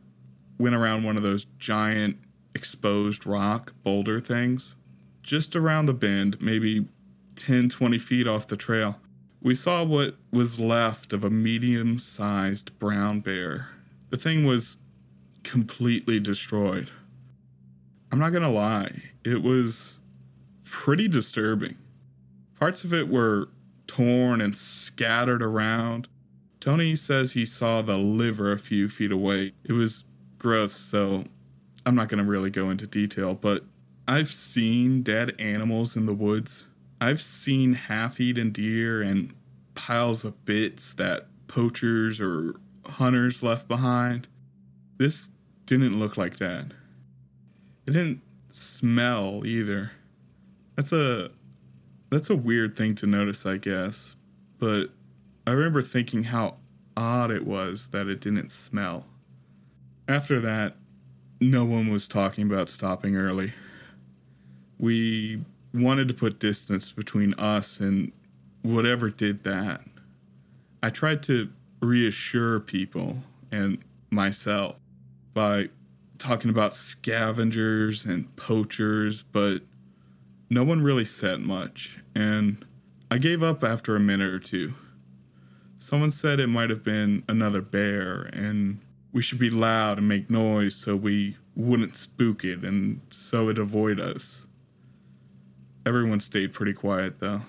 went 0.56 0.74
around 0.74 1.02
one 1.02 1.18
of 1.18 1.22
those 1.22 1.44
giant 1.58 2.16
exposed 2.54 3.26
rock 3.26 3.74
boulder 3.82 4.20
things. 4.20 4.74
Just 5.22 5.54
around 5.54 5.84
the 5.84 5.92
bend, 5.92 6.40
maybe 6.40 6.88
10, 7.36 7.68
20 7.68 7.98
feet 7.98 8.26
off 8.26 8.46
the 8.46 8.56
trail, 8.56 8.98
we 9.42 9.54
saw 9.54 9.84
what 9.84 10.16
was 10.30 10.60
left 10.60 11.12
of 11.12 11.24
a 11.24 11.30
medium 11.30 11.98
sized 11.98 12.78
brown 12.78 13.20
bear. 13.20 13.68
The 14.10 14.16
thing 14.16 14.44
was 14.44 14.76
completely 15.42 16.20
destroyed. 16.20 16.90
I'm 18.12 18.18
not 18.18 18.32
gonna 18.32 18.50
lie, 18.50 19.02
it 19.24 19.42
was 19.42 20.00
pretty 20.64 21.08
disturbing. 21.08 21.76
Parts 22.58 22.84
of 22.84 22.92
it 22.92 23.08
were 23.08 23.48
torn 23.86 24.40
and 24.40 24.56
scattered 24.56 25.42
around. 25.42 26.08
Tony 26.60 26.94
says 26.94 27.32
he 27.32 27.46
saw 27.46 27.80
the 27.80 27.96
liver 27.96 28.52
a 28.52 28.58
few 28.58 28.88
feet 28.88 29.10
away. 29.10 29.52
It 29.64 29.72
was 29.72 30.04
gross, 30.38 30.72
so 30.72 31.24
I'm 31.86 31.94
not 31.94 32.08
to 32.22 32.30
really 32.30 32.50
go 32.50 32.70
into 32.70 32.86
detail, 32.86 33.34
but 33.34 33.64
I've 34.06 34.32
seen 34.32 35.02
dead 35.02 35.34
animals 35.38 35.96
in 35.96 36.06
the 36.06 36.14
woods. 36.14 36.66
I've 37.00 37.20
seen 37.20 37.74
half 37.74 38.20
eaten 38.20 38.50
deer 38.50 39.00
and 39.00 39.34
piles 39.74 40.24
of 40.24 40.44
bits 40.44 40.92
that 40.94 41.26
poachers 41.48 42.20
or 42.20 42.60
hunters 42.84 43.42
left 43.42 43.68
behind. 43.68 44.28
This 44.98 45.30
didn't 45.66 45.98
look 45.98 46.16
like 46.16 46.36
that. 46.38 46.72
It 47.86 47.92
didn't 47.92 48.20
smell 48.50 49.42
either. 49.46 49.92
That's 50.76 50.92
a 50.92 51.30
that's 52.10 52.28
a 52.28 52.36
weird 52.36 52.76
thing 52.76 52.94
to 52.96 53.06
notice, 53.06 53.46
I 53.46 53.56
guess. 53.56 54.16
But 54.58 54.90
I 55.46 55.52
remember 55.52 55.80
thinking 55.80 56.24
how 56.24 56.56
odd 56.96 57.30
it 57.30 57.46
was 57.46 57.86
that 57.88 58.08
it 58.08 58.20
didn't 58.20 58.52
smell. 58.52 59.06
After 60.08 60.40
that, 60.40 60.76
no 61.40 61.64
one 61.64 61.88
was 61.90 62.06
talking 62.06 62.46
about 62.46 62.68
stopping 62.68 63.16
early. 63.16 63.52
We 64.78 65.40
wanted 65.72 66.08
to 66.08 66.14
put 66.14 66.38
distance 66.38 66.92
between 66.92 67.34
us 67.34 67.80
and 67.80 68.12
whatever 68.62 69.10
did 69.10 69.44
that. 69.44 69.82
I 70.82 70.90
tried 70.90 71.22
to 71.24 71.50
reassure 71.80 72.60
people 72.60 73.18
and 73.52 73.78
myself 74.10 74.76
by 75.34 75.68
talking 76.18 76.50
about 76.50 76.76
scavengers 76.76 78.04
and 78.04 78.34
poachers, 78.36 79.22
but 79.22 79.62
no 80.50 80.64
one 80.64 80.82
really 80.82 81.04
said 81.04 81.40
much, 81.40 81.98
and 82.14 82.64
I 83.10 83.18
gave 83.18 83.42
up 83.42 83.64
after 83.64 83.96
a 83.96 84.00
minute 84.00 84.32
or 84.32 84.38
two. 84.38 84.74
Someone 85.78 86.10
said 86.10 86.40
it 86.40 86.48
might 86.48 86.70
have 86.70 86.84
been 86.84 87.24
another 87.28 87.62
bear, 87.62 88.28
and 88.32 88.80
we 89.12 89.22
should 89.22 89.38
be 89.38 89.50
loud 89.50 89.98
and 89.98 90.08
make 90.08 90.28
noise 90.28 90.74
so 90.74 90.94
we 90.94 91.36
wouldn't 91.56 91.96
spook 91.96 92.44
it 92.44 92.62
and 92.64 93.00
so 93.10 93.48
it 93.48 93.58
avoid 93.58 93.98
us. 93.98 94.46
Everyone 95.86 96.20
stayed 96.20 96.52
pretty 96.52 96.72
quiet 96.72 97.20
though. 97.20 97.42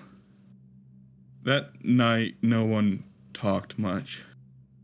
That 1.44 1.84
night, 1.84 2.36
no 2.40 2.64
one 2.64 3.04
talked 3.34 3.78
much. 3.78 4.24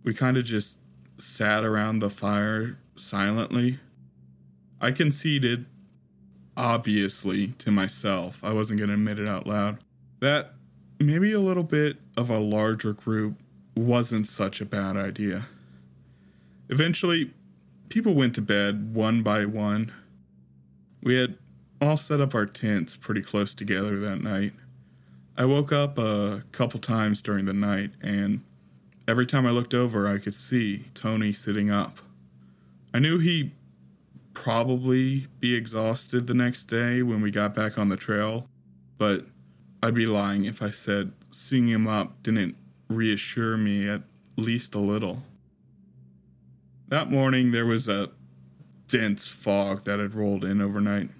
We 0.02 0.12
kind 0.14 0.36
of 0.36 0.44
just 0.44 0.78
sat 1.18 1.64
around 1.64 2.00
the 2.00 2.10
fire 2.10 2.78
silently. 2.96 3.78
I 4.80 4.92
conceded 4.92 5.66
obviously 6.56 7.48
to 7.58 7.70
myself, 7.70 8.42
I 8.42 8.52
wasn't 8.52 8.78
going 8.78 8.88
to 8.88 8.94
admit 8.94 9.20
it 9.20 9.28
out 9.28 9.46
loud, 9.46 9.78
that 10.20 10.54
maybe 10.98 11.32
a 11.32 11.40
little 11.40 11.62
bit 11.62 11.98
of 12.16 12.30
a 12.30 12.38
larger 12.38 12.92
group 12.92 13.36
wasn't 13.76 14.26
such 14.26 14.60
a 14.60 14.64
bad 14.64 14.96
idea. 14.96 15.46
Eventually, 16.68 17.32
people 17.88 18.14
went 18.14 18.34
to 18.34 18.42
bed 18.42 18.94
one 18.94 19.22
by 19.22 19.44
one. 19.44 19.92
We 21.02 21.14
had 21.14 21.38
all 21.80 21.96
set 21.96 22.20
up 22.20 22.34
our 22.34 22.46
tents 22.46 22.96
pretty 22.96 23.22
close 23.22 23.54
together 23.54 23.98
that 24.00 24.20
night. 24.20 24.52
I 25.36 25.44
woke 25.44 25.72
up 25.72 25.98
a 25.98 26.42
couple 26.52 26.80
times 26.80 27.22
during 27.22 27.44
the 27.44 27.52
night, 27.52 27.92
and 28.02 28.42
every 29.06 29.26
time 29.26 29.46
I 29.46 29.50
looked 29.50 29.74
over, 29.74 30.08
I 30.08 30.18
could 30.18 30.34
see 30.34 30.86
Tony 30.94 31.32
sitting 31.32 31.70
up. 31.70 31.98
I 32.92 32.98
knew 32.98 33.18
he'd 33.18 33.52
probably 34.34 35.26
be 35.40 35.54
exhausted 35.54 36.26
the 36.26 36.34
next 36.34 36.64
day 36.64 37.02
when 37.02 37.20
we 37.20 37.30
got 37.30 37.54
back 37.54 37.78
on 37.78 37.88
the 37.88 37.96
trail, 37.96 38.48
but 38.96 39.26
I'd 39.82 39.94
be 39.94 40.06
lying 40.06 40.44
if 40.44 40.60
I 40.62 40.70
said 40.70 41.12
seeing 41.30 41.68
him 41.68 41.86
up 41.86 42.22
didn't 42.22 42.56
reassure 42.88 43.56
me 43.56 43.88
at 43.88 44.02
least 44.36 44.74
a 44.74 44.78
little. 44.78 45.22
That 46.88 47.10
morning, 47.10 47.52
there 47.52 47.66
was 47.66 47.86
a 47.86 48.10
dense 48.88 49.28
fog 49.28 49.84
that 49.84 49.98
had 49.98 50.14
rolled 50.14 50.44
in 50.44 50.60
overnight. 50.60 51.10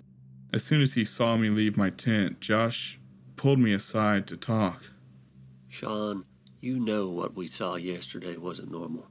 As 0.52 0.64
soon 0.64 0.80
as 0.80 0.94
he 0.94 1.04
saw 1.04 1.36
me 1.36 1.50
leave 1.50 1.76
my 1.76 1.90
tent, 1.90 2.40
Josh 2.40 2.98
pulled 3.36 3.58
me 3.58 3.72
aside 3.72 4.26
to 4.28 4.36
talk. 4.36 4.92
Sean, 5.68 6.24
you 6.60 6.80
know 6.80 7.08
what 7.08 7.36
we 7.36 7.46
saw 7.46 7.76
yesterday 7.76 8.36
wasn't 8.36 8.70
normal. 8.70 9.06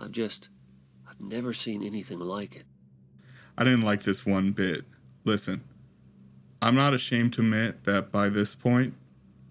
I've 0.00 0.12
just, 0.12 0.48
I've 1.08 1.20
never 1.20 1.52
seen 1.52 1.82
anything 1.82 2.18
like 2.18 2.56
it. 2.56 2.64
I 3.58 3.64
didn't 3.64 3.82
like 3.82 4.02
this 4.02 4.24
one 4.24 4.52
bit. 4.52 4.84
Listen, 5.24 5.62
I'm 6.62 6.74
not 6.74 6.94
ashamed 6.94 7.34
to 7.34 7.42
admit 7.42 7.84
that 7.84 8.10
by 8.10 8.28
this 8.28 8.54
point, 8.54 8.94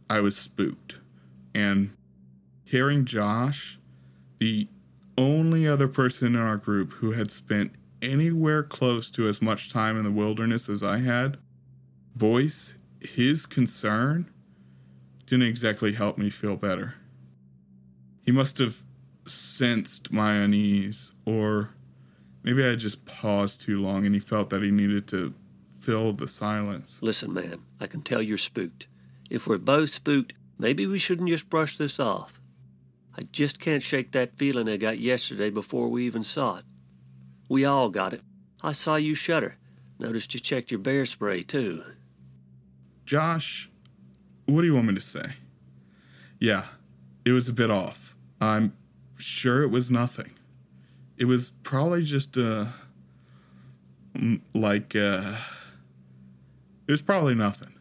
I 0.10 0.20
was 0.20 0.36
spooked. 0.38 1.00
And 1.54 1.92
hearing 2.64 3.06
Josh, 3.06 3.80
the 4.40 4.68
only 5.18 5.68
other 5.68 5.88
person 5.88 6.36
in 6.36 6.42
our 6.42 6.58
group 6.58 6.94
who 6.94 7.12
had 7.12 7.32
spent 7.32 7.72
anywhere 8.06 8.64
close 8.64 9.12
to 9.12 9.28
as 9.28 9.42
much 9.42 9.72
time 9.72 9.98
in 9.98 10.04
the 10.04 10.12
wilderness 10.12 10.70
as 10.70 10.84
I 10.84 10.98
had, 10.98 11.38
voice 12.16 12.76
his 13.02 13.46
concern 13.46 14.30
didn't 15.26 15.48
exactly 15.48 15.94
help 15.94 16.18
me 16.18 16.30
feel 16.30 16.56
better. 16.56 16.96
He 18.26 18.32
must 18.32 18.58
have 18.60 18.84
sensed 19.26 20.12
my 20.12 20.34
unease, 20.36 21.12
or 21.26 21.72
maybe 22.44 22.64
I 22.64 22.76
just 22.76 23.06
paused 23.06 23.62
too 23.62 23.82
long 23.82 24.06
and 24.06 24.16
he 24.16 24.22
felt 24.22 24.50
that 24.52 24.62
he 24.62 24.72
needed 24.72 25.08
to 25.10 25.34
fill 25.80 26.14
the 26.14 26.28
silence. 26.28 27.00
Listen, 27.02 27.34
man, 27.34 27.60
I 27.80 27.88
can 27.88 28.02
tell 28.02 28.22
you're 28.22 28.38
spooked. 28.38 28.88
If 29.30 29.48
we're 29.48 29.58
both 29.58 29.90
spooked, 29.90 30.34
maybe 30.58 30.88
we 30.88 31.00
shouldn't 31.00 31.30
just 31.30 31.50
brush 31.50 31.78
this 31.78 32.00
off. 32.00 32.40
I 33.18 33.24
just 33.32 33.60
can't 33.60 33.84
shake 33.84 34.12
that 34.12 34.38
feeling 34.38 34.68
I 34.68 34.78
got 34.78 35.00
yesterday 35.00 35.50
before 35.50 35.88
we 35.90 36.06
even 36.06 36.24
saw 36.24 36.58
it. 36.58 36.66
We 37.48 37.66
all 37.66 37.90
got 37.90 38.14
it. 38.14 38.22
I 38.62 38.72
saw 38.72 38.96
you 38.96 39.16
shudder. 39.16 39.56
Noticed 40.00 40.34
you 40.34 40.40
checked 40.40 40.72
your 40.72 40.80
bear 40.80 41.06
spray, 41.06 41.44
too. 41.44 41.84
Josh, 43.06 43.70
what 44.46 44.62
do 44.62 44.68
you 44.68 44.74
want 44.74 44.88
me 44.88 44.96
to 44.96 45.02
say? 45.02 45.34
Yeah, 46.40 46.66
it 47.24 47.32
was 47.32 47.48
a 47.48 47.54
bit 47.54 47.70
off. 47.70 48.16
I'm 48.42 48.74
sure 49.18 49.64
it 49.64 49.70
was 49.70 49.90
nothing. 49.90 50.32
It 51.18 51.26
was 51.26 51.52
probably 51.64 52.04
just 52.04 52.38
uh 52.38 52.66
like 54.54 54.96
uh 54.96 55.38
it 56.88 56.92
was 56.92 57.02
probably 57.02 57.36
nothing. 57.36 57.74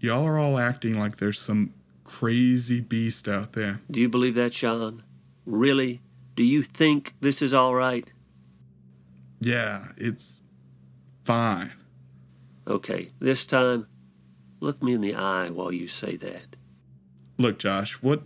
Y'all 0.00 0.26
are 0.26 0.38
all 0.38 0.58
acting 0.58 0.98
like 0.98 1.18
there's 1.18 1.38
some 1.38 1.72
crazy 2.04 2.80
beast 2.80 3.28
out 3.28 3.52
there. 3.52 3.80
Do 3.90 4.00
you 4.00 4.08
believe 4.08 4.34
that, 4.34 4.52
Sean? 4.52 5.02
Really? 5.46 6.00
Do 6.36 6.42
you 6.42 6.62
think 6.62 7.14
this 7.20 7.40
is 7.40 7.54
all 7.54 7.74
right? 7.74 8.12
Yeah, 9.44 9.88
it's 9.98 10.40
fine. 11.22 11.72
Okay, 12.66 13.10
this 13.18 13.44
time, 13.44 13.86
look 14.60 14.82
me 14.82 14.94
in 14.94 15.02
the 15.02 15.14
eye 15.14 15.50
while 15.50 15.70
you 15.70 15.86
say 15.86 16.16
that. 16.16 16.56
Look, 17.36 17.58
Josh, 17.58 17.94
what 18.02 18.22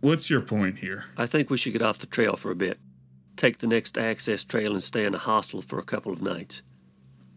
what's 0.00 0.28
your 0.28 0.42
point 0.42 0.78
here? 0.78 1.06
I 1.16 1.24
think 1.24 1.48
we 1.48 1.56
should 1.56 1.72
get 1.72 1.80
off 1.80 1.98
the 1.98 2.06
trail 2.06 2.36
for 2.36 2.50
a 2.50 2.56
bit. 2.56 2.78
Take 3.36 3.58
the 3.58 3.66
next 3.66 3.96
access 3.96 4.44
trail 4.44 4.74
and 4.74 4.82
stay 4.82 5.06
in 5.06 5.14
a 5.14 5.18
hostel 5.18 5.62
for 5.62 5.78
a 5.78 5.84
couple 5.84 6.12
of 6.12 6.20
nights. 6.20 6.60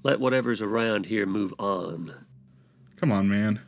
Let 0.04 0.20
whatever's 0.20 0.62
around 0.62 1.06
here 1.06 1.26
move 1.26 1.54
on. 1.58 2.14
Come 2.98 3.14
on, 3.14 3.30
man. 3.30 3.62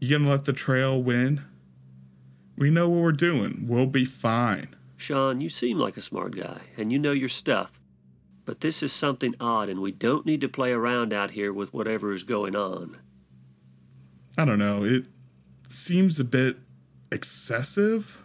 You 0.00 0.18
gonna 0.18 0.28
let 0.28 0.46
the 0.46 0.52
trail 0.52 1.00
win? 1.00 1.44
We 2.58 2.70
know 2.70 2.88
what 2.88 3.02
we're 3.02 3.12
doing. 3.12 3.66
We'll 3.68 3.86
be 3.86 4.04
fine. 4.04 4.74
Sean, 4.96 5.40
you 5.40 5.48
seem 5.48 5.78
like 5.78 5.96
a 5.96 6.02
smart 6.02 6.34
guy, 6.34 6.62
and 6.76 6.90
you 6.90 6.98
know 6.98 7.12
your 7.12 7.28
stuff. 7.28 7.78
But 8.46 8.60
this 8.60 8.82
is 8.82 8.92
something 8.92 9.34
odd, 9.40 9.68
and 9.68 9.82
we 9.82 9.90
don't 9.90 10.24
need 10.24 10.40
to 10.40 10.48
play 10.48 10.70
around 10.70 11.12
out 11.12 11.32
here 11.32 11.52
with 11.52 11.74
whatever 11.74 12.14
is 12.14 12.22
going 12.22 12.54
on. 12.54 12.96
I 14.38 14.44
don't 14.44 14.60
know. 14.60 14.84
It 14.84 15.04
seems 15.68 16.20
a 16.20 16.24
bit 16.24 16.56
excessive. 17.10 18.22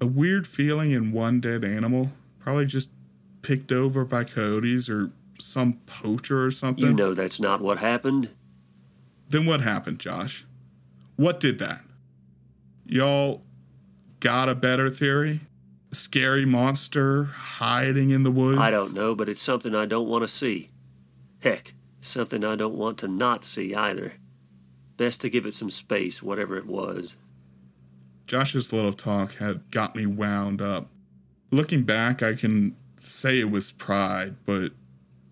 A 0.00 0.06
weird 0.06 0.46
feeling 0.46 0.90
in 0.90 1.12
one 1.12 1.40
dead 1.40 1.64
animal. 1.64 2.10
Probably 2.40 2.66
just 2.66 2.90
picked 3.42 3.70
over 3.70 4.04
by 4.04 4.24
coyotes 4.24 4.88
or 4.88 5.12
some 5.38 5.74
poacher 5.86 6.44
or 6.44 6.50
something. 6.50 6.86
You 6.86 6.92
know 6.92 7.14
that's 7.14 7.38
not 7.38 7.60
what 7.60 7.78
happened. 7.78 8.30
Then 9.28 9.46
what 9.46 9.60
happened, 9.60 10.00
Josh? 10.00 10.44
What 11.14 11.38
did 11.38 11.60
that? 11.60 11.82
Y'all 12.84 13.42
got 14.18 14.48
a 14.48 14.54
better 14.56 14.90
theory? 14.90 15.40
Scary 15.92 16.44
monster 16.44 17.24
hiding 17.24 18.10
in 18.10 18.22
the 18.22 18.30
woods? 18.30 18.60
I 18.60 18.70
don't 18.70 18.94
know, 18.94 19.14
but 19.14 19.28
it's 19.28 19.42
something 19.42 19.74
I 19.74 19.86
don't 19.86 20.08
want 20.08 20.22
to 20.22 20.28
see. 20.28 20.70
Heck, 21.40 21.74
something 22.00 22.44
I 22.44 22.56
don't 22.56 22.76
want 22.76 22.98
to 22.98 23.08
not 23.08 23.44
see 23.44 23.74
either. 23.74 24.12
Best 24.96 25.20
to 25.22 25.30
give 25.30 25.46
it 25.46 25.54
some 25.54 25.70
space, 25.70 26.22
whatever 26.22 26.56
it 26.56 26.66
was. 26.66 27.16
Josh's 28.26 28.72
little 28.72 28.92
talk 28.92 29.34
had 29.34 29.68
got 29.70 29.96
me 29.96 30.06
wound 30.06 30.62
up. 30.62 30.86
Looking 31.50 31.82
back, 31.82 32.22
I 32.22 32.34
can 32.34 32.76
say 32.96 33.40
it 33.40 33.50
was 33.50 33.72
pride, 33.72 34.36
but 34.46 34.72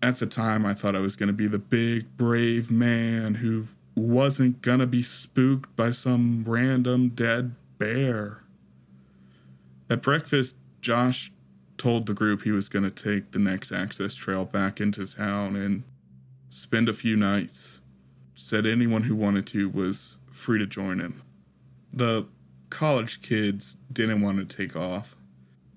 at 0.01 0.17
the 0.19 0.25
time 0.25 0.65
I 0.65 0.73
thought 0.73 0.95
I 0.95 0.99
was 0.99 1.15
going 1.15 1.27
to 1.27 1.33
be 1.33 1.47
the 1.47 1.59
big, 1.59 2.17
brave 2.17 2.69
man 2.69 3.35
who 3.35 3.67
wasn't 3.95 4.61
going 4.61 4.79
to 4.79 4.87
be 4.87 5.03
spooked 5.03 5.73
by 5.75 5.91
some 5.91 6.43
random 6.45 7.09
dead 7.09 7.55
bear. 7.77 8.43
At 9.89 10.01
breakfast, 10.01 10.55
Josh 10.81 11.31
told 11.77 12.05
the 12.05 12.13
group 12.13 12.43
he 12.43 12.51
was 12.51 12.69
going 12.69 12.83
to 12.83 12.91
take 12.91 13.31
the 13.31 13.39
next 13.39 13.71
access 13.71 14.13
trail 14.13 14.45
back 14.45 14.79
into 14.79 15.07
town 15.07 15.55
and 15.55 15.83
spend 16.49 16.89
a 16.89 16.93
few 16.93 17.15
nights. 17.15 17.81
Said 18.35 18.65
anyone 18.65 19.03
who 19.03 19.15
wanted 19.15 19.47
to 19.47 19.69
was 19.69 20.17
free 20.31 20.59
to 20.59 20.65
join 20.65 20.99
him. 20.99 21.21
The 21.91 22.25
college 22.69 23.21
kids 23.21 23.77
didn't 23.91 24.21
want 24.21 24.37
to 24.37 24.57
take 24.57 24.75
off. 24.75 25.15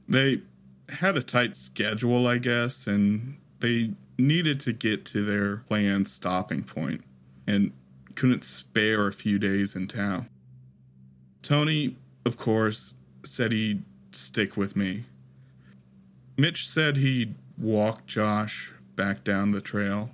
They 0.08 0.42
had 0.88 1.16
a 1.16 1.22
tight 1.22 1.56
schedule, 1.56 2.26
I 2.26 2.38
guess, 2.38 2.86
and 2.86 3.38
they 3.60 3.92
needed 4.18 4.60
to 4.60 4.72
get 4.72 5.04
to 5.06 5.24
their 5.24 5.58
planned 5.68 6.08
stopping 6.08 6.62
point 6.62 7.02
and 7.46 7.72
couldn't 8.14 8.44
spare 8.44 9.06
a 9.06 9.12
few 9.12 9.38
days 9.38 9.74
in 9.74 9.88
town. 9.88 10.28
Tony, 11.40 11.96
of 12.24 12.36
course, 12.36 12.94
said 13.24 13.52
he'd 13.52 13.82
stick 14.14 14.56
with 14.56 14.76
me. 14.76 15.04
Mitch 16.36 16.68
said 16.68 16.96
he'd 16.96 17.34
walk 17.58 18.06
Josh 18.06 18.72
back 18.96 19.24
down 19.24 19.52
the 19.52 19.60
trail 19.60 20.10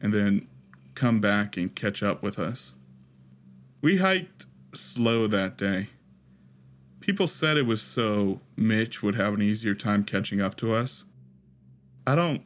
and 0.00 0.12
then 0.12 0.46
come 0.94 1.20
back 1.20 1.56
and 1.56 1.74
catch 1.74 2.02
up 2.02 2.22
with 2.22 2.38
us. 2.38 2.72
We 3.80 3.98
hiked 3.98 4.46
slow 4.74 5.26
that 5.26 5.56
day. 5.56 5.88
People 7.00 7.26
said 7.26 7.56
it 7.56 7.66
was 7.66 7.82
so 7.82 8.40
Mitch 8.56 9.02
would 9.02 9.14
have 9.14 9.34
an 9.34 9.42
easier 9.42 9.74
time 9.74 10.04
catching 10.04 10.40
up 10.40 10.56
to 10.56 10.72
us. 10.72 11.04
I 12.06 12.14
don't 12.14 12.42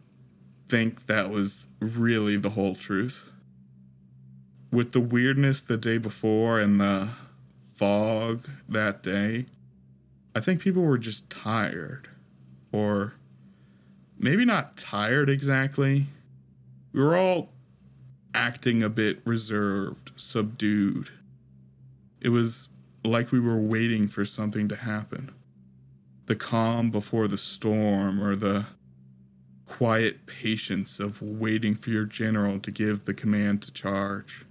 think 0.69 1.07
that 1.07 1.31
was 1.31 1.69
really 1.81 2.37
the 2.37 2.51
whole 2.51 2.75
truth. 2.75 3.33
With 4.73 4.93
the 4.93 5.01
weirdness 5.01 5.61
the 5.61 5.77
day 5.77 5.99
before 5.99 6.61
and 6.61 6.81
the 6.81 7.11
fog 7.75 8.49
that 8.69 9.03
day, 9.03 9.47
I 10.35 10.41
think 10.41 10.61
people 10.61 10.83
were 10.83 10.99
just 10.99 11.29
tired. 11.31 12.09
Or 12.73 13.15
maybe 14.19 14.45
not 14.45 14.77
tired 14.77 15.31
exactly. 15.31 16.07
We 16.93 17.01
were 17.01 17.17
all 17.17 17.51
acting 18.35 18.83
a 18.83 18.89
bit 18.89 19.21
reserved, 19.25 20.13
subdued. 20.17 21.11
It 22.21 22.29
was 22.29 22.69
like 23.05 23.33
we 23.33 23.41
were 23.41 23.59
waiting 23.59 24.09
for 24.09 24.25
something 24.25 24.69
to 24.69 24.77
happen. 24.77 25.33
The 26.27 26.37
calm 26.37 26.91
before 26.91 27.27
the 27.27 27.39
storm, 27.39 28.23
or 28.23 28.37
the 28.37 28.67
quiet 29.67 30.27
patience 30.27 30.99
of 30.99 31.23
waiting 31.23 31.75
for 31.75 31.91
your 31.91 32.05
general 32.05 32.59
to 32.61 32.71
give 32.71 33.05
the 33.05 33.15
command 33.15 33.63
to 33.63 33.71
charge. 33.71 34.45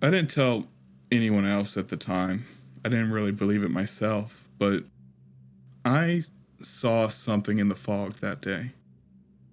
I 0.00 0.10
didn't 0.10 0.30
tell 0.30 0.66
anyone 1.12 1.46
else 1.46 1.76
at 1.76 1.88
the 1.88 1.96
time. 1.96 2.46
I 2.84 2.88
didn't 2.88 3.10
really 3.10 3.32
believe 3.32 3.62
it 3.62 3.70
myself, 3.70 4.47
but 4.58 4.84
I 5.84 6.24
saw 6.60 7.08
something 7.08 7.58
in 7.58 7.68
the 7.68 7.74
fog 7.74 8.14
that 8.16 8.40
day 8.40 8.72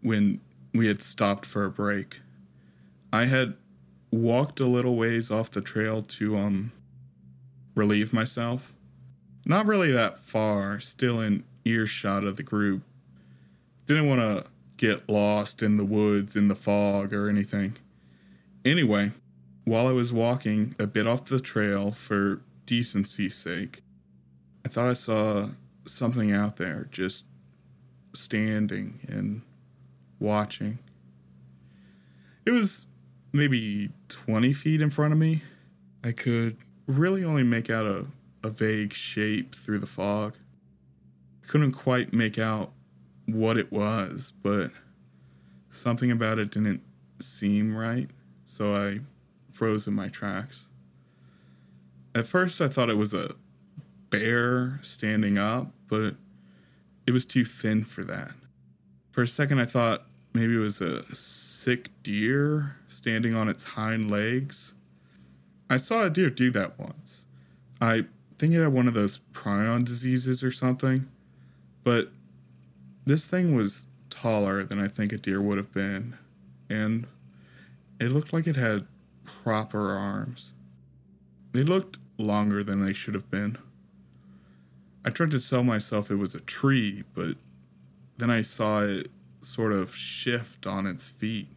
when 0.02 0.42
we 0.74 0.88
had 0.88 1.02
stopped 1.02 1.46
for 1.46 1.66
a 1.66 1.72
break. 1.72 2.20
I 3.14 3.26
had 3.26 3.56
walked 4.12 4.60
a 4.60 4.68
little 4.68 4.96
ways 4.96 5.32
off 5.32 5.52
the 5.52 5.62
trail 5.62 6.02
to 6.02 6.38
um 6.38 6.72
relieve 7.76 8.14
myself. 8.14 8.74
Not 9.46 9.68
really 9.68 9.92
that 9.92 10.20
far, 10.20 10.80
still 10.80 11.22
in 11.22 11.44
earshot 11.66 12.24
of 12.24 12.38
the 12.38 12.44
group. 12.44 12.82
Didn't 13.86 14.08
want 14.08 14.22
to 14.22 14.46
get 14.78 15.08
lost 15.08 15.62
in 15.62 15.78
the 15.78 15.86
woods 15.86 16.36
in 16.36 16.48
the 16.48 16.56
fog 16.56 17.14
or 17.14 17.30
anything. 17.30 17.78
Anyway, 18.64 19.12
while 19.64 19.88
I 19.88 19.92
was 19.92 20.12
walking 20.12 20.76
a 20.80 20.88
bit 20.88 21.08
off 21.08 21.26
the 21.26 21.40
trail 21.40 21.92
for 21.92 22.42
decency's 22.66 23.36
sake, 23.36 23.84
I 24.66 24.68
thought 24.68 24.88
I 24.88 24.94
saw 24.94 25.50
something 25.86 26.32
out 26.32 26.56
there 26.56 26.88
just 26.92 27.26
standing 28.14 29.00
and 29.08 29.44
watching. 30.20 30.80
It 32.48 32.52
was 32.52 32.88
maybe 33.32 33.92
20 34.10 34.54
feet 34.54 34.82
in 34.82 34.90
front 34.90 35.14
of 35.14 35.20
me. 35.20 35.44
I 36.04 36.14
could 36.14 36.58
really 36.88 37.24
only 37.24 37.44
make 37.44 37.70
out 37.70 37.86
a, 37.86 38.08
a 38.44 38.50
vague 38.50 38.94
shape 38.94 39.54
through 39.54 39.80
the 39.80 39.86
fog. 39.86 40.34
Couldn't 41.46 41.74
quite 41.74 42.12
make 42.12 42.40
out 42.40 42.72
what 43.28 43.60
it 43.60 43.72
was, 43.72 44.34
but 44.42 44.72
something 45.70 46.10
about 46.10 46.40
it 46.40 46.50
didn't 46.50 46.82
seem 47.22 47.78
right, 47.78 48.10
so 48.46 48.74
I 48.74 49.02
froze 49.52 49.86
in 49.86 49.94
my 49.94 50.08
tracks. 50.08 50.66
At 52.16 52.26
first, 52.26 52.62
I 52.62 52.68
thought 52.68 52.90
it 52.90 52.98
was 52.98 53.14
a 53.14 53.36
bear 54.18 54.80
standing 54.82 55.38
up, 55.38 55.72
but 55.88 56.16
it 57.08 57.12
was 57.12 57.26
too 57.26 57.46
thin 57.46 57.84
for 57.84 58.04
that. 58.04 58.32
For 59.12 59.24
a 59.24 59.28
second, 59.28 59.60
I 59.60 59.66
thought 59.66 60.08
maybe 60.34 60.56
it 60.56 60.60
was 60.60 60.82
a 60.82 61.04
sick 61.14 61.90
deer 62.04 62.76
standing 62.88 63.34
on 63.34 63.48
its 63.48 63.64
hind 63.64 64.12
legs. 64.12 64.74
I 65.70 65.78
saw 65.78 66.04
a 66.04 66.10
deer 66.10 66.30
do 66.30 66.52
that 66.52 66.78
once. 66.78 67.26
I 67.82 68.06
think 68.38 68.54
it 68.54 68.62
had 68.62 68.74
one 68.74 68.88
of 68.88 68.94
those 68.94 69.20
prion 69.34 69.86
diseases 69.86 70.44
or 70.44 70.52
something, 70.52 71.08
but 71.84 72.12
this 73.06 73.26
thing 73.26 73.56
was 73.56 73.86
taller 74.10 74.64
than 74.64 74.80
I 74.80 74.88
think 74.88 75.14
a 75.14 75.18
deer 75.18 75.42
would 75.42 75.58
have 75.58 75.72
been, 75.74 76.18
and 76.70 77.08
it 78.00 78.10
looked 78.10 78.34
like 78.34 78.48
it 78.48 78.56
had 78.56 78.88
proper 79.24 79.92
arms. 79.92 80.52
They 81.54 81.64
looked 81.64 81.98
longer 82.18 82.64
than 82.64 82.84
they 82.86 82.94
should 82.94 83.14
have 83.14 83.30
been. 83.30 83.58
I 85.06 85.12
tried 85.12 85.30
to 85.32 85.40
tell 85.40 85.64
myself 85.64 86.10
it 86.10 86.16
was 86.16 86.34
a 86.34 86.40
tree, 86.40 87.04
but 87.14 87.38
then 88.18 88.32
I 88.32 88.42
saw 88.42 88.82
it 88.82 89.12
sort 89.42 89.72
of 89.72 89.96
shift 89.96 90.66
on 90.66 90.88
its 90.88 91.10
feet. 91.10 91.48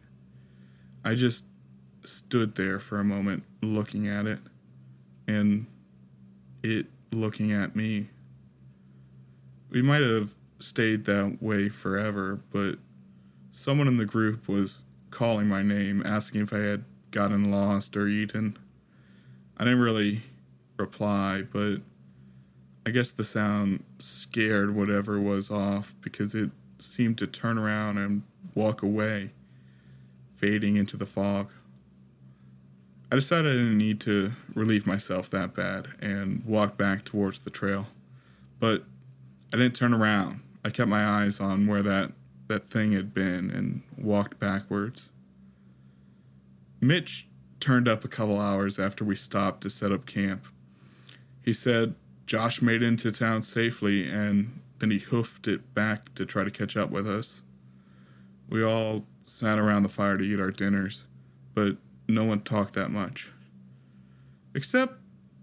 I 1.03 1.15
just 1.15 1.45
stood 2.05 2.53
there 2.53 2.77
for 2.77 2.99
a 2.99 3.03
moment 3.03 3.43
looking 3.63 4.07
at 4.07 4.27
it 4.27 4.37
and 5.27 5.65
it 6.61 6.85
looking 7.11 7.51
at 7.51 7.75
me. 7.75 8.09
We 9.71 9.81
might 9.81 10.03
have 10.03 10.35
stayed 10.59 11.05
that 11.05 11.41
way 11.41 11.69
forever, 11.69 12.39
but 12.51 12.77
someone 13.51 13.87
in 13.87 13.97
the 13.97 14.05
group 14.05 14.47
was 14.47 14.85
calling 15.09 15.47
my 15.47 15.63
name, 15.63 16.03
asking 16.05 16.41
if 16.41 16.53
I 16.53 16.59
had 16.59 16.83
gotten 17.09 17.49
lost 17.49 17.97
or 17.97 18.07
eaten. 18.07 18.57
I 19.57 19.63
didn't 19.63 19.79
really 19.79 20.21
reply, 20.77 21.41
but 21.51 21.81
I 22.89 22.91
guess 22.91 23.11
the 23.11 23.23
sound 23.23 23.83
scared 23.99 24.73
whatever 24.73 25.19
was 25.19 25.51
off 25.51 25.93
because 26.01 26.33
it 26.33 26.49
seemed 26.79 27.19
to 27.19 27.27
turn 27.27 27.59
around 27.59 27.99
and 27.99 28.23
walk 28.55 28.81
away, 28.81 29.29
fading 30.37 30.75
into 30.75 30.97
the 30.97 31.05
fog. 31.05 31.51
I 33.11 33.15
decided 33.15 33.51
I 33.51 33.57
didn't 33.57 33.77
need 33.77 33.99
to 34.01 34.31
relieve 34.55 34.87
myself 34.87 35.29
that 35.29 35.53
bad 35.53 35.89
and 36.01 36.43
walked 36.45 36.77
back 36.79 37.05
towards 37.05 37.37
the 37.37 37.51
trail. 37.51 37.85
But 38.59 38.85
I 39.53 39.57
didn't 39.57 39.75
turn 39.75 39.93
around. 39.93 40.39
I 40.65 40.71
kept 40.71 40.89
my 40.89 41.05
eyes 41.05 41.39
on 41.39 41.67
where 41.67 41.83
that, 41.83 42.11
that 42.47 42.71
thing 42.71 42.93
had 42.93 43.13
been 43.13 43.51
and 43.51 43.83
walked 43.99 44.39
backwards. 44.39 45.11
Mitch 46.81 47.27
turned 47.59 47.87
up 47.87 48.03
a 48.03 48.07
couple 48.07 48.39
hours 48.39 48.79
after 48.79 49.05
we 49.05 49.13
stopped 49.13 49.61
to 49.61 49.69
set 49.69 49.91
up 49.91 50.07
camp. 50.07 50.47
He 51.43 51.53
said 51.53 51.93
Josh 52.29 52.61
made 52.61 52.83
it 52.83 52.85
into 52.85 53.11
town 53.11 53.41
safely 53.41 54.07
and 54.07 54.61
then 54.77 54.91
he 54.91 54.99
hoofed 54.99 55.47
it 55.47 55.73
back 55.73 56.13
to 56.13 56.27
try 56.27 56.43
to 56.43 56.51
catch 56.51 56.77
up 56.77 56.91
with 56.91 57.09
us. 57.09 57.41
We 58.47 58.63
all 58.63 59.03
sat 59.25 59.57
around 59.57 59.81
the 59.81 59.89
fire 59.89 60.15
to 60.15 60.23
eat 60.23 60.39
our 60.39 60.51
dinners, 60.51 61.05
but 61.55 61.77
no 62.07 62.25
one 62.25 62.41
talked 62.41 62.75
that 62.75 62.91
much. 62.91 63.31
Except 64.53 64.93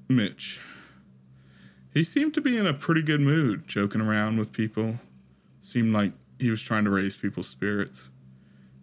Mitch. 0.09 0.61
He 1.93 2.05
seemed 2.05 2.35
to 2.35 2.41
be 2.41 2.57
in 2.57 2.69
a 2.69 2.73
pretty 2.73 3.03
good 3.03 3.21
mood, 3.21 3.67
joking 3.67 4.01
around 4.01 4.39
with 4.39 4.53
people. 4.53 5.01
Seemed 5.63 5.93
like 5.93 6.13
he 6.39 6.53
was 6.53 6.63
trying 6.63 6.85
to 6.85 6.91
raise 6.91 7.17
people's 7.17 7.49
spirits. 7.49 8.11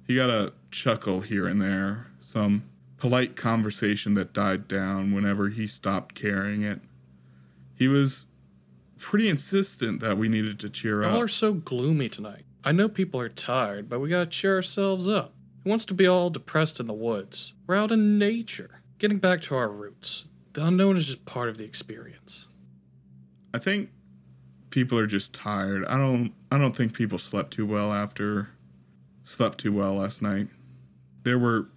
He 0.05 0.17
got 0.17 0.29
a 0.29 0.51
chuckle 0.71 1.21
here 1.21 1.47
and 1.47 1.61
there, 1.61 2.07
some 2.19 2.63
polite 2.97 3.37
conversation 3.37 4.13
that 4.15 4.33
died 4.33 4.67
down 4.67 5.13
whenever 5.13 5.47
he 5.47 5.67
stopped 5.67 6.15
carrying 6.15 6.63
it. 6.63 6.81
He 7.83 7.89
was 7.89 8.27
pretty 8.97 9.27
insistent 9.27 9.99
that 9.99 10.17
we 10.17 10.29
needed 10.29 10.57
to 10.61 10.69
cheer 10.69 11.03
Y'all 11.03 11.19
are 11.19 11.27
so 11.27 11.53
gloomy 11.53 12.07
tonight. 12.07 12.45
I 12.63 12.71
know 12.71 12.87
people 12.87 13.19
are 13.19 13.27
tired, 13.27 13.89
but 13.89 13.99
we 13.99 14.07
gotta 14.07 14.29
cheer 14.29 14.55
ourselves 14.55 15.09
up. 15.09 15.33
Who 15.65 15.69
wants 15.69 15.83
to 15.87 15.93
be 15.93 16.07
all 16.07 16.29
depressed 16.29 16.79
in 16.79 16.87
the 16.87 16.93
woods? 16.93 17.53
We're 17.67 17.75
out 17.75 17.91
in 17.91 18.17
nature, 18.17 18.79
getting 18.99 19.17
back 19.17 19.41
to 19.41 19.55
our 19.55 19.67
roots. 19.67 20.29
The 20.53 20.65
unknown 20.65 20.95
is 20.95 21.07
just 21.07 21.25
part 21.25 21.49
of 21.49 21.57
the 21.57 21.65
experience. 21.65 22.47
I 23.53 23.59
think 23.59 23.89
people 24.69 24.97
are 24.97 25.05
just 25.05 25.33
tired. 25.33 25.83
I 25.83 25.97
don't 25.97 26.31
I 26.53 26.57
don't 26.57 26.77
think 26.77 26.93
people 26.93 27.17
slept 27.17 27.51
too 27.51 27.65
well 27.65 27.91
after 27.91 28.47
slept 29.25 29.57
too 29.57 29.73
well 29.73 29.95
last 29.95 30.21
night. 30.21 30.47
There 31.23 31.37
were 31.37 31.67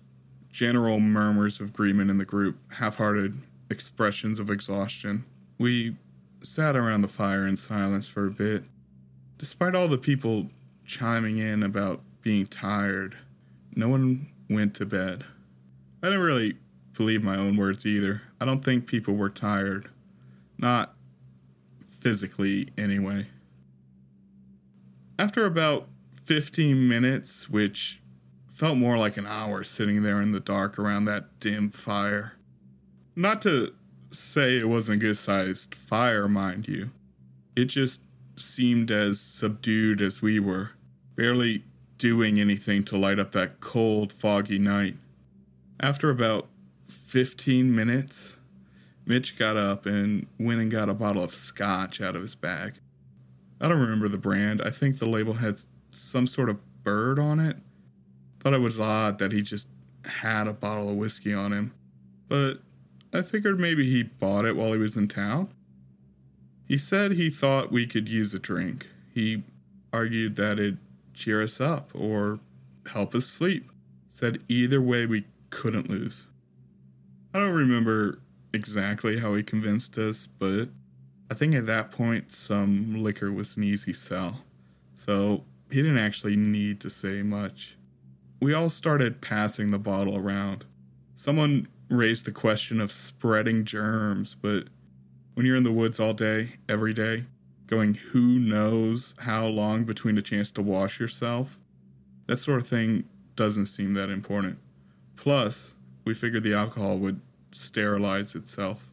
general 0.53 1.01
murmurs 1.01 1.61
of 1.61 1.71
agreement 1.71 2.11
in 2.11 2.19
the 2.19 2.25
group, 2.25 2.59
half-hearted 2.75 3.41
expressions 3.71 4.39
of 4.39 4.51
exhaustion. 4.51 5.25
We 5.59 5.97
sat 6.43 6.77
around 6.77 7.03
the 7.03 7.09
fire 7.09 7.47
in 7.47 7.57
silence 7.57 8.09
for 8.09 8.27
a 8.27 8.31
bit. 8.31 8.65
Despite 9.39 9.75
all 9.75 9.89
the 9.89 9.99
people 9.99 10.49
chiming 10.85 11.39
in 11.39 11.63
about 11.63 12.01
being 12.23 12.47
tired, 12.47 13.17
no 13.75 13.89
one 13.89 14.29
went 14.49 14.75
to 14.77 14.87
bed. 14.87 15.25
I 16.03 16.07
didn't 16.07 16.23
really 16.23 16.57
believe 16.95 17.23
my 17.23 17.37
own 17.37 17.57
words 17.57 17.85
either. 17.85 18.23
I 18.41 18.45
don't 18.45 18.65
think 18.65 18.87
people 18.87 19.15
were 19.15 19.31
tired. 19.31 19.89
Not 20.59 20.95
physically, 22.01 22.69
anyway. 22.79 23.27
After 25.19 25.45
about 25.45 25.89
15 26.25 26.89
minutes, 26.89 27.49
which 27.49 28.01
felt 28.49 28.79
more 28.79 28.97
like 28.97 29.17
an 29.17 29.27
hour 29.27 29.65
sitting 29.65 30.03
there 30.03 30.21
in 30.21 30.33
the 30.33 30.41
dark 30.41 30.79
around 30.79 31.05
that 31.05 31.39
dim 31.41 31.71
fire. 31.71 32.33
Not 33.15 33.43
to 33.43 33.75
say 34.11 34.59
it 34.59 34.69
wasn't 34.69 35.03
a 35.03 35.07
good 35.07 35.17
sized 35.17 35.75
fire, 35.75 36.29
mind 36.29 36.69
you. 36.69 36.91
It 37.55 37.67
just 37.67 38.01
seemed 38.37 38.91
as 38.91 39.21
subdued 39.21 40.01
as 40.01 40.21
we 40.21 40.39
were, 40.39 40.71
barely 41.15 41.65
doing 41.99 42.39
anything 42.39 42.85
to 42.85 42.97
light 42.97 43.19
up 43.19 43.33
that 43.33 43.61
cold, 43.61 44.13
foggy 44.13 44.59
night. 44.59 44.97
After 45.81 46.11
about 46.11 46.49
15 46.89 47.75
minutes, 47.75 48.37
Mitch 49.07 49.39
got 49.39 49.57
up 49.57 49.87
and 49.87 50.27
went 50.39 50.61
and 50.61 50.71
got 50.71 50.89
a 50.89 50.95
bottle 50.95 51.23
of 51.23 51.35
scotch 51.35 52.01
out 52.01 52.17
of 52.17 52.23
his 52.23 52.35
bag. 52.35 52.75
I 53.61 53.69
don't 53.69 53.81
remember 53.81 54.09
the 54.09 54.19
brand. 54.19 54.61
I 54.61 54.71
think 54.71 54.99
the 54.99 55.07
label 55.07 55.35
had 55.35 55.61
some 55.93 56.27
sort 56.27 56.51
of 56.51 56.59
bird 56.83 57.19
on 57.19 57.41
it. 57.41 57.57
Thought 58.41 58.55
it 58.55 58.61
was 58.61 58.79
odd 58.79 59.19
that 59.19 59.33
he 59.33 59.43
just 59.43 59.69
had 60.05 60.47
a 60.47 60.53
bottle 60.53 60.91
of 60.91 60.97
whiskey 60.97 61.33
on 61.33 61.53
him, 61.53 61.73
but 62.29 62.61
I 63.17 63.23
figured 63.23 63.59
maybe 63.59 63.89
he 63.91 64.03
bought 64.03 64.45
it 64.45 64.57
while 64.57 64.73
he 64.73 64.79
was 64.79 64.97
in 64.97 65.09
town. 65.09 65.49
He 66.69 66.77
said 66.77 67.13
he 67.13 67.31
thought 67.31 67.73
we 67.73 67.87
could 67.87 68.09
use 68.09 68.35
a 68.35 68.39
drink. 68.39 68.89
He 69.15 69.43
argued 69.91 70.37
that 70.37 70.59
it'd 70.59 70.79
cheer 71.15 71.43
us 71.43 71.61
up 71.61 71.91
or 71.95 72.41
help 72.93 73.15
us 73.15 73.25
sleep. 73.25 73.71
Said 74.09 74.43
either 74.49 74.83
way 74.83 75.07
we 75.07 75.25
couldn't 75.49 75.89
lose. 75.89 76.27
I 77.33 77.39
don't 77.39 77.55
remember 77.55 78.19
exactly 78.53 79.19
how 79.19 79.35
he 79.35 79.43
convinced 79.43 79.97
us, 79.97 80.27
but 80.27 80.69
I 81.31 81.35
think 81.35 81.55
at 81.55 81.67
that 81.67 81.91
point 81.91 82.33
some 82.33 83.03
liquor 83.03 83.33
was 83.33 83.57
an 83.57 83.65
easy 83.65 83.95
sell. 83.95 84.43
So 84.95 85.43
he 85.71 85.81
didn't 85.81 85.99
actually 85.99 86.37
need 86.37 86.81
to 86.81 86.91
say 86.91 87.23
much. 87.23 87.77
We 88.41 88.53
all 88.53 88.69
started 88.69 89.23
passing 89.23 89.71
the 89.71 89.79
bottle 89.79 90.17
around. 90.17 90.67
Someone 91.15 91.69
raised 91.89 92.25
the 92.25 92.33
question 92.33 92.81
of 92.81 92.91
spreading 92.91 93.65
germs, 93.65 94.35
but 94.35 94.65
when 95.35 95.47
you're 95.47 95.57
in 95.57 95.63
the 95.63 95.73
woods 95.73 96.01
all 96.01 96.15
day, 96.15 96.51
every 96.69 96.93
day, 96.95 97.25
going 97.67 97.95
who 97.95 98.39
knows 98.39 99.15
how 99.19 99.47
long 99.47 99.85
between 99.85 100.19
a 100.19 100.23
chance 100.23 100.51
to 100.53 100.63
wash 100.63 101.01
yourself. 101.01 101.59
That 102.27 102.39
sort 102.39 102.61
of 102.61 102.69
thing 102.69 103.05
doesn't 103.35 103.67
seem 103.67 103.95
that 103.95 104.09
important. 104.09 104.59
Plus, 105.17 105.75
we 106.05 106.15
figured 106.15 106.43
the 106.43 106.55
alcohol 106.55 106.97
would 106.99 107.21
sterilize 107.53 108.35
itself. 108.35 108.91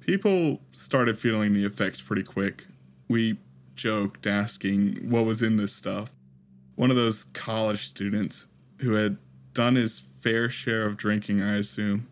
People 0.00 0.60
started 0.72 1.18
feeling 1.18 1.54
the 1.54 1.64
effects 1.64 2.00
pretty 2.00 2.22
quick. 2.22 2.66
We 3.08 3.38
joked 3.74 4.26
asking 4.26 5.10
what 5.10 5.24
was 5.24 5.42
in 5.42 5.56
this 5.56 5.72
stuff. 5.72 6.12
One 6.76 6.90
of 6.90 6.96
those 6.96 7.24
college 7.32 7.86
students 7.86 8.46
who 8.78 8.92
had 8.92 9.16
done 9.54 9.76
his 9.76 10.02
fair 10.20 10.50
share 10.50 10.86
of 10.86 10.96
drinking, 10.96 11.42
I 11.42 11.58
assume, 11.58 12.08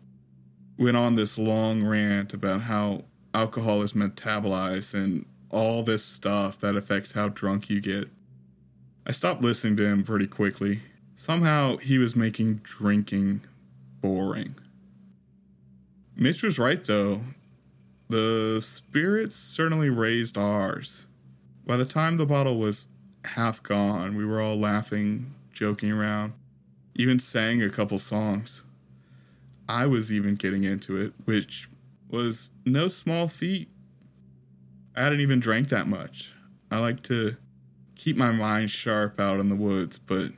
went 0.83 0.97
on 0.97 1.15
this 1.15 1.37
long 1.37 1.81
rant 1.81 2.33
about 2.33 2.61
how 2.61 3.05
alcohol 3.33 3.81
is 3.81 3.93
metabolized 3.93 4.93
and 4.93 5.25
all 5.49 5.81
this 5.81 6.03
stuff 6.03 6.59
that 6.59 6.75
affects 6.75 7.13
how 7.13 7.29
drunk 7.29 7.69
you 7.69 7.79
get. 7.79 8.09
I 9.05 9.13
stopped 9.13 9.41
listening 9.41 9.77
to 9.77 9.85
him 9.85 10.03
pretty 10.03 10.27
quickly. 10.27 10.81
Somehow 11.15 11.77
he 11.77 11.97
was 11.97 12.15
making 12.15 12.55
drinking 12.63 13.41
boring. 14.01 14.55
Mitch 16.17 16.43
was 16.43 16.59
right 16.59 16.83
though. 16.83 17.21
The 18.09 18.59
spirits 18.61 19.37
certainly 19.37 19.89
raised 19.89 20.37
ours. 20.37 21.05
By 21.65 21.77
the 21.77 21.85
time 21.85 22.17
the 22.17 22.25
bottle 22.25 22.57
was 22.57 22.87
half 23.23 23.63
gone, 23.63 24.17
we 24.17 24.25
were 24.25 24.41
all 24.41 24.59
laughing, 24.59 25.33
joking 25.53 25.91
around, 25.91 26.33
even 26.93 27.19
sang 27.19 27.63
a 27.63 27.69
couple 27.69 27.97
songs. 27.99 28.63
I 29.67 29.85
was 29.85 30.11
even 30.11 30.35
getting 30.35 30.63
into 30.63 30.97
it, 30.97 31.13
which 31.25 31.69
was 32.09 32.49
no 32.65 32.87
small 32.87 33.27
feat. 33.27 33.69
I 34.95 35.03
hadn't 35.03 35.21
even 35.21 35.39
drank 35.39 35.69
that 35.69 35.87
much. 35.87 36.31
I 36.69 36.79
like 36.79 37.01
to 37.03 37.35
keep 37.95 38.17
my 38.17 38.31
mind 38.31 38.69
sharp 38.69 39.19
out 39.19 39.39
in 39.39 39.49
the 39.49 39.55
woods, 39.55 39.97
but 39.97 40.31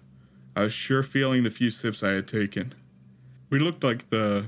I 0.55 0.63
was 0.63 0.73
sure 0.73 1.03
feeling 1.03 1.43
the 1.43 1.51
few 1.51 1.69
sips 1.69 2.03
I 2.03 2.11
had 2.11 2.27
taken. 2.27 2.73
We 3.49 3.59
looked 3.59 3.83
like 3.83 4.09
the 4.09 4.45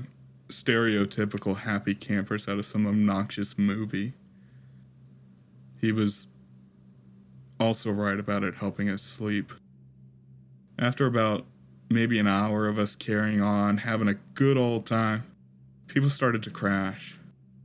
stereotypical 0.48 1.56
happy 1.56 1.94
campers 1.94 2.48
out 2.48 2.58
of 2.58 2.66
some 2.66 2.86
obnoxious 2.86 3.58
movie. 3.58 4.14
He 5.80 5.92
was 5.92 6.26
also 7.60 7.90
right 7.90 8.18
about 8.18 8.44
it 8.44 8.54
helping 8.54 8.88
us 8.88 9.02
sleep. 9.02 9.52
After 10.78 11.06
about 11.06 11.44
maybe 11.90 12.18
an 12.18 12.26
hour 12.26 12.68
of 12.68 12.78
us 12.78 12.94
carrying 12.94 13.40
on, 13.40 13.78
having 13.78 14.08
a 14.08 14.14
good 14.34 14.56
old 14.56 14.86
time, 14.86 15.24
people 15.86 16.10
started 16.10 16.42
to 16.42 16.50
crash. 16.50 17.18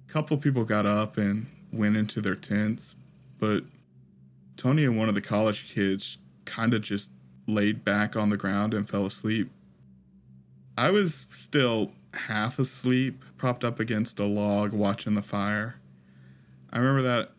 A 0.08 0.12
couple 0.12 0.38
people 0.38 0.64
got 0.64 0.86
up 0.86 1.18
and 1.18 1.46
went 1.72 1.98
into 1.98 2.22
their 2.22 2.36
tents, 2.36 2.96
but 3.40 3.64
Tony 4.58 4.86
and 4.86 4.98
one 4.98 5.10
of 5.10 5.16
the 5.16 5.22
college 5.22 5.74
kids 5.74 6.18
kind 6.46 6.74
of 6.74 6.82
just 6.82 7.12
laid 7.48 7.84
back 7.84 8.16
on 8.16 8.30
the 8.30 8.38
ground 8.38 8.74
and 8.74 8.90
fell 8.90 9.06
asleep. 9.06 9.50
I 10.78 10.90
was 10.90 11.26
still 11.30 11.92
half 12.14 12.60
asleep, 12.60 13.24
propped 13.38 13.64
up 13.64 13.80
against 13.80 14.20
a 14.20 14.26
log 14.26 14.72
watching 14.72 15.16
the 15.16 15.22
fire. 15.22 15.76
I 16.72 16.80
remember 16.80 17.02
that 17.04 17.32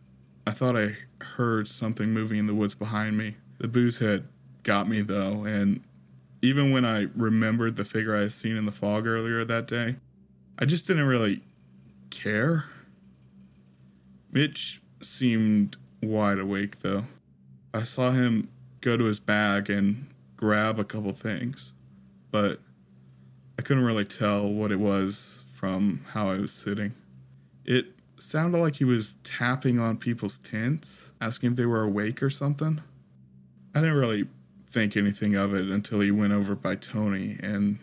I 0.47 0.51
thought 0.51 0.77
I 0.77 0.97
heard 1.21 1.69
something 1.69 2.11
moving 2.11 2.39
in 2.39 2.47
the 2.47 2.55
woods 2.55 2.75
behind 2.75 3.17
me. 3.17 3.37
The 3.59 3.69
booze 3.69 3.99
had 3.99 4.29
got 4.63 4.89
me 4.89 5.01
though, 5.01 5.45
and 5.45 5.81
even 6.45 6.73
when 6.73 6.85
I 6.85 7.09
remembered 7.17 7.75
the 7.75 7.87
figure 7.87 8.15
I 8.15 8.21
had 8.21 8.33
seen 8.33 8.59
in 8.59 8.67
the 8.67 8.71
fog 8.71 9.07
earlier 9.07 9.47
that 9.47 9.67
day, 9.67 9.97
I 10.59 10.67
just 10.67 10.87
didn't 10.87 11.07
really 11.07 11.43
care. 12.11 12.67
Mitch 14.31 14.83
seemed 15.01 15.79
wide 16.03 16.39
awake 16.39 16.81
though. 16.81 17.05
I 17.73 17.83
saw 17.83 18.11
him 18.11 18.51
go 18.83 18.95
to 18.95 19.05
his 19.05 19.19
bag 19.19 19.71
and 19.71 20.07
grab 20.37 20.79
a 20.79 20.85
couple 20.85 21.13
things, 21.13 21.73
but 22.31 22.61
I 23.59 23.63
couldn't 23.63 23.85
really 23.85 24.05
tell 24.05 24.47
what 24.47 24.71
it 24.71 24.79
was 24.79 25.47
from 25.55 26.05
how 26.07 26.29
I 26.29 26.39
was 26.39 26.53
sitting. 26.53 26.93
It 27.65 27.87
sounded 28.19 28.59
like 28.59 28.77
he 28.77 28.85
was 28.85 29.17
tapping 29.25 29.81
on 29.81 29.97
people's 29.97 30.41
tents, 30.41 31.15
asking 31.23 31.53
if 31.53 31.57
they 31.57 31.65
were 31.65 31.85
awake 31.85 32.23
or 32.23 32.29
something. 32.29 32.83
I 33.75 33.81
didn't 33.81 33.97
really 33.97 34.29
think 34.75 34.97
anything 34.97 35.37
of 35.37 35.55
it 35.55 35.71
until 35.71 36.01
he 36.01 36.11
went 36.11 36.33
over 36.33 36.57
by 36.57 36.75
Tony 36.75 37.37
and 37.41 37.79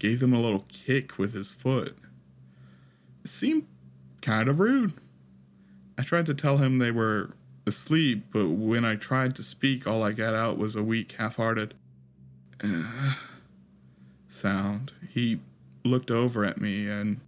gave 0.00 0.18
them 0.18 0.32
a 0.32 0.40
little 0.40 0.66
kick 0.68 1.16
with 1.16 1.34
his 1.34 1.52
foot. 1.52 1.96
It 3.24 3.30
seemed 3.30 3.68
kind 4.20 4.48
of 4.48 4.58
rude. 4.58 4.92
I 5.96 6.02
tried 6.02 6.26
to 6.26 6.34
tell 6.34 6.56
him 6.56 6.78
they 6.78 6.90
were 6.90 7.30
asleep, 7.64 8.24
but 8.32 8.48
when 8.48 8.84
I 8.84 8.96
tried 8.96 9.36
to 9.36 9.44
speak, 9.44 9.86
all 9.86 10.02
I 10.02 10.10
got 10.10 10.34
out 10.34 10.58
was 10.58 10.74
a 10.74 10.82
weak, 10.82 11.12
half 11.12 11.36
hearted 11.36 11.74
uh, 12.64 13.14
sound. 14.26 14.92
He 15.08 15.38
looked 15.84 16.10
over 16.10 16.44
at 16.44 16.60
me 16.60 16.88
and 16.88 17.20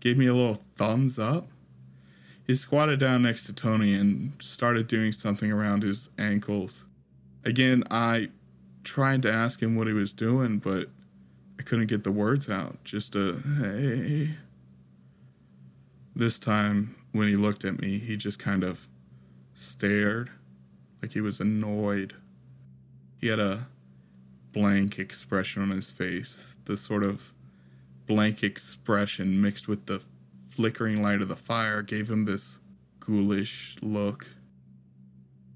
gave 0.00 0.16
me 0.16 0.26
a 0.26 0.32
little 0.34 0.62
thumbs 0.76 1.18
up. 1.18 1.48
He 2.46 2.56
squatted 2.56 2.98
down 2.98 3.22
next 3.22 3.44
to 3.44 3.52
Tony 3.52 3.94
and 3.94 4.32
started 4.40 4.86
doing 4.86 5.12
something 5.12 5.52
around 5.52 5.82
his 5.82 6.08
ankles. 6.18 6.86
Again, 7.44 7.84
I 7.90 8.30
tried 8.84 9.22
to 9.22 9.32
ask 9.32 9.60
him 9.60 9.74
what 9.74 9.86
he 9.86 9.92
was 9.92 10.12
doing, 10.12 10.58
but 10.58 10.88
I 11.58 11.62
couldn't 11.62 11.86
get 11.86 12.04
the 12.04 12.12
words 12.12 12.48
out. 12.48 12.82
Just 12.84 13.16
a 13.16 13.40
hey. 13.58 14.36
This 16.16 16.38
time, 16.38 16.94
when 17.12 17.26
he 17.26 17.34
looked 17.34 17.64
at 17.64 17.80
me, 17.80 17.98
he 17.98 18.16
just 18.16 18.38
kind 18.38 18.62
of 18.62 18.86
stared 19.54 20.30
like 21.02 21.12
he 21.12 21.20
was 21.20 21.40
annoyed. 21.40 22.14
He 23.20 23.28
had 23.28 23.40
a 23.40 23.66
blank 24.52 24.98
expression 24.98 25.62
on 25.62 25.70
his 25.70 25.90
face, 25.90 26.56
the 26.64 26.76
sort 26.76 27.02
of 27.02 27.32
blank 28.06 28.42
expression 28.42 29.40
mixed 29.40 29.66
with 29.66 29.86
the 29.86 30.00
flickering 30.48 31.02
light 31.02 31.20
of 31.20 31.28
the 31.28 31.36
fire 31.36 31.82
gave 31.82 32.08
him 32.08 32.24
this 32.24 32.60
ghoulish 33.00 33.76
look. 33.82 34.28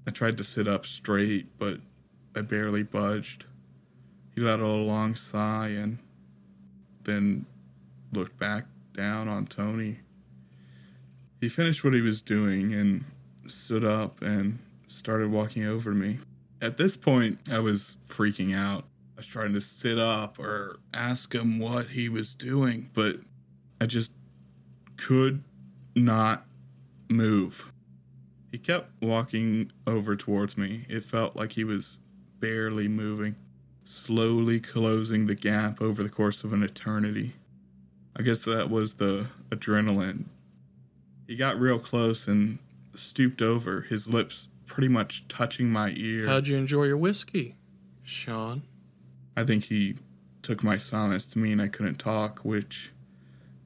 I 0.05 0.11
tried 0.11 0.37
to 0.37 0.43
sit 0.43 0.67
up 0.67 0.85
straight, 0.85 1.57
but 1.57 1.79
I 2.35 2.41
barely 2.41 2.83
budged. 2.83 3.45
He 4.35 4.41
let 4.41 4.59
out 4.59 4.65
a 4.65 4.67
long 4.67 5.15
sigh 5.15 5.69
and 5.69 5.97
then 7.03 7.45
looked 8.13 8.37
back 8.37 8.65
down 8.93 9.27
on 9.27 9.45
Tony. 9.47 9.99
He 11.41 11.49
finished 11.49 11.83
what 11.83 11.93
he 11.93 12.01
was 12.01 12.21
doing 12.21 12.73
and 12.73 13.03
stood 13.47 13.83
up 13.83 14.21
and 14.21 14.59
started 14.87 15.31
walking 15.31 15.65
over 15.65 15.93
me. 15.93 16.19
At 16.61 16.77
this 16.77 16.97
point, 16.97 17.39
I 17.49 17.59
was 17.59 17.97
freaking 18.07 18.55
out. 18.55 18.83
I 19.15 19.17
was 19.17 19.25
trying 19.25 19.53
to 19.53 19.61
sit 19.61 19.97
up 19.97 20.37
or 20.39 20.79
ask 20.93 21.33
him 21.33 21.59
what 21.59 21.87
he 21.87 22.09
was 22.09 22.33
doing, 22.33 22.89
but 22.93 23.17
I 23.79 23.85
just 23.85 24.11
could 24.97 25.43
not 25.95 26.45
move. 27.09 27.71
He 28.51 28.57
kept 28.57 28.91
walking 29.01 29.71
over 29.87 30.15
towards 30.15 30.57
me. 30.57 30.85
It 30.89 31.05
felt 31.05 31.35
like 31.35 31.53
he 31.53 31.63
was 31.63 31.99
barely 32.39 32.87
moving, 32.87 33.35
slowly 33.83 34.59
closing 34.59 35.27
the 35.27 35.35
gap 35.35 35.81
over 35.81 36.03
the 36.03 36.09
course 36.09 36.43
of 36.43 36.53
an 36.53 36.63
eternity. 36.63 37.33
I 38.15 38.21
guess 38.21 38.43
that 38.45 38.69
was 38.69 38.95
the 38.95 39.27
adrenaline. 39.49 40.25
He 41.27 41.35
got 41.35 41.59
real 41.59 41.79
close 41.79 42.27
and 42.27 42.59
stooped 42.93 43.41
over, 43.41 43.81
his 43.81 44.11
lips 44.11 44.47
pretty 44.65 44.87
much 44.87 45.27
touching 45.27 45.69
my 45.69 45.93
ear. 45.95 46.27
How'd 46.27 46.47
you 46.47 46.57
enjoy 46.57 46.85
your 46.85 46.97
whiskey, 46.97 47.55
Sean? 48.03 48.63
I 49.37 49.43
think 49.43 49.65
he 49.65 49.95
took 50.41 50.63
my 50.63 50.77
silence 50.77 51.25
to 51.27 51.39
mean 51.39 51.59
I 51.59 51.67
couldn't 51.67 51.95
talk, 51.95 52.39
which 52.39 52.91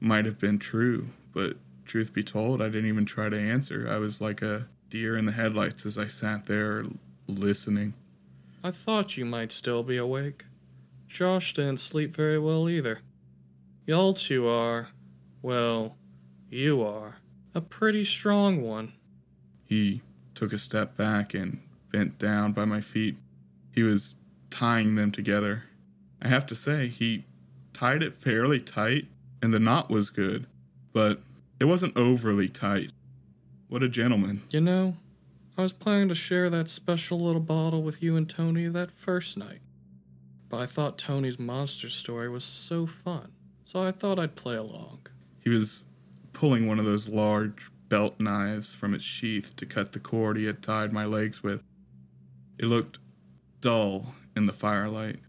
might 0.00 0.24
have 0.24 0.38
been 0.38 0.58
true, 0.58 1.08
but 1.32 1.56
truth 1.84 2.12
be 2.12 2.22
told, 2.22 2.60
I 2.60 2.66
didn't 2.66 2.88
even 2.88 3.06
try 3.06 3.28
to 3.28 3.38
answer. 3.38 3.88
I 3.90 3.96
was 3.98 4.20
like 4.20 4.42
a 4.42 4.68
deer 4.90 5.16
in 5.16 5.24
the 5.24 5.32
headlights 5.32 5.86
as 5.86 5.98
I 5.98 6.06
sat 6.06 6.46
there 6.46 6.84
listening. 7.26 7.94
I 8.66 8.70
thought 8.70 9.18
you 9.18 9.26
might 9.26 9.52
still 9.52 9.82
be 9.82 9.98
awake. 9.98 10.46
Josh 11.06 11.52
didn't 11.52 11.80
sleep 11.80 12.16
very 12.16 12.38
well 12.38 12.66
either. 12.66 13.00
Y'all 13.86 14.14
two 14.14 14.48
are, 14.48 14.88
well, 15.42 15.98
you 16.48 16.82
are, 16.82 17.16
a 17.54 17.60
pretty 17.60 18.04
strong 18.04 18.62
one. 18.62 18.94
He 19.66 20.00
took 20.34 20.54
a 20.54 20.58
step 20.58 20.96
back 20.96 21.34
and 21.34 21.60
bent 21.92 22.18
down 22.18 22.52
by 22.52 22.64
my 22.64 22.80
feet. 22.80 23.16
He 23.70 23.82
was 23.82 24.14
tying 24.48 24.94
them 24.94 25.12
together. 25.12 25.64
I 26.22 26.28
have 26.28 26.46
to 26.46 26.54
say, 26.54 26.86
he 26.86 27.26
tied 27.74 28.02
it 28.02 28.16
fairly 28.16 28.60
tight, 28.60 29.08
and 29.42 29.52
the 29.52 29.60
knot 29.60 29.90
was 29.90 30.08
good, 30.08 30.46
but 30.94 31.20
it 31.60 31.66
wasn't 31.66 31.98
overly 31.98 32.48
tight. 32.48 32.92
What 33.68 33.82
a 33.82 33.90
gentleman. 33.90 34.40
You 34.48 34.62
know, 34.62 34.96
I 35.56 35.62
was 35.62 35.72
planning 35.72 36.08
to 36.08 36.16
share 36.16 36.50
that 36.50 36.68
special 36.68 37.20
little 37.20 37.40
bottle 37.40 37.82
with 37.82 38.02
you 38.02 38.16
and 38.16 38.28
Tony 38.28 38.66
that 38.66 38.90
first 38.90 39.36
night. 39.38 39.60
But 40.48 40.60
I 40.60 40.66
thought 40.66 40.98
Tony's 40.98 41.38
monster 41.38 41.88
story 41.88 42.28
was 42.28 42.44
so 42.44 42.86
fun, 42.86 43.32
so 43.64 43.82
I 43.82 43.92
thought 43.92 44.18
I'd 44.18 44.34
play 44.34 44.56
along. 44.56 45.06
He 45.40 45.50
was 45.50 45.84
pulling 46.32 46.66
one 46.66 46.80
of 46.80 46.84
those 46.84 47.08
large 47.08 47.70
belt 47.88 48.18
knives 48.18 48.72
from 48.72 48.94
its 48.94 49.04
sheath 49.04 49.54
to 49.56 49.66
cut 49.66 49.92
the 49.92 50.00
cord 50.00 50.36
he 50.36 50.46
had 50.46 50.60
tied 50.60 50.92
my 50.92 51.04
legs 51.04 51.42
with. 51.42 51.62
It 52.58 52.66
looked 52.66 52.98
dull 53.60 54.14
in 54.36 54.46
the 54.46 54.52
firelight. 54.52 55.20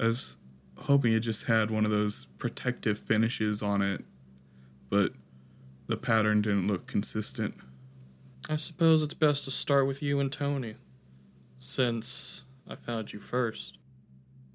I 0.00 0.08
was 0.08 0.36
hoping 0.76 1.12
it 1.12 1.20
just 1.20 1.44
had 1.44 1.70
one 1.70 1.84
of 1.84 1.92
those 1.92 2.26
protective 2.38 2.98
finishes 2.98 3.62
on 3.62 3.80
it, 3.80 4.04
but 4.90 5.12
the 5.86 5.96
pattern 5.96 6.42
didn't 6.42 6.66
look 6.66 6.88
consistent. 6.88 7.54
I 8.48 8.54
suppose 8.54 9.02
it's 9.02 9.14
best 9.14 9.44
to 9.46 9.50
start 9.50 9.88
with 9.88 10.04
you 10.04 10.20
and 10.20 10.30
Tony, 10.30 10.76
since 11.58 12.44
I 12.68 12.76
found 12.76 13.12
you 13.12 13.18
first. 13.18 13.78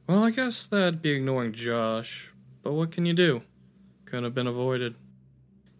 Well, 0.08 0.24
I 0.24 0.32
guess 0.32 0.66
that'd 0.66 1.02
be 1.02 1.12
ignoring 1.12 1.52
Josh, 1.52 2.32
but 2.64 2.72
what 2.72 2.92
can 2.92 3.06
you 3.06 3.14
do? 3.14 3.42
Couldn't 4.06 4.24
have 4.24 4.34
been 4.34 4.48
avoided. 4.48 4.96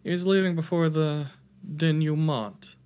He 0.04 0.10
was 0.10 0.26
leaving 0.26 0.54
before 0.54 0.90
the 0.90 1.28
denouement. 1.76 2.76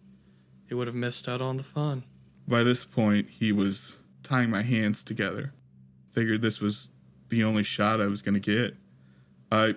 He 0.69 0.75
would 0.75 0.87
have 0.87 0.95
missed 0.95 1.29
out 1.29 1.41
on 1.41 1.57
the 1.57 1.65
fun. 1.65 2.05
By 2.47 2.63
this 2.63 2.85
point, 2.85 3.29
he 3.29 3.51
was 3.51 3.97
tying 4.23 4.51
my 4.51 4.63
hands 4.63 5.03
together. 5.03 5.53
Figured 6.13 6.41
this 6.41 6.61
was 6.61 6.93
the 7.31 7.43
only 7.43 7.65
shot 7.65 8.01
I 8.01 8.07
was 8.07 8.23
going 8.23 8.35
to 8.35 8.41
get. 8.41 8.77
I 9.51 9.75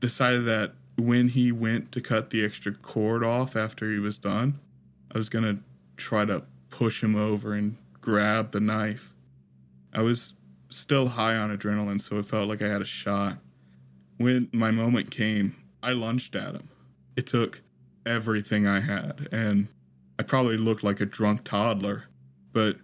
decided 0.00 0.46
that 0.46 0.72
when 0.96 1.28
he 1.28 1.52
went 1.52 1.92
to 1.92 2.00
cut 2.00 2.30
the 2.30 2.42
extra 2.42 2.72
cord 2.72 3.22
off 3.22 3.56
after 3.56 3.92
he 3.92 3.98
was 3.98 4.16
done, 4.16 4.58
I 5.16 5.18
was 5.18 5.30
to 5.30 5.58
try 5.96 6.26
to 6.26 6.42
push 6.68 7.02
him 7.02 7.16
over 7.16 7.54
and 7.54 7.78
grab 8.02 8.52
the 8.52 8.60
knife. 8.60 9.14
I 9.94 10.02
was 10.02 10.34
still 10.68 11.08
high 11.08 11.36
on 11.36 11.56
adrenaline, 11.56 12.02
so 12.02 12.18
it 12.18 12.26
felt 12.26 12.50
like 12.50 12.60
I 12.60 12.68
had 12.68 12.82
a 12.82 12.84
shot. 12.84 13.38
When 14.18 14.50
my 14.52 14.70
moment 14.70 15.10
came, 15.10 15.56
I 15.82 15.92
lunged 15.92 16.36
at 16.36 16.54
him. 16.54 16.68
It 17.16 17.26
took 17.26 17.62
everything 18.04 18.66
I 18.66 18.80
had, 18.80 19.30
and 19.32 19.68
I 20.18 20.22
probably 20.22 20.58
looked 20.58 20.84
like 20.84 21.00
a 21.00 21.06
drunk 21.06 21.44
toddler, 21.44 22.04
but 22.52 22.76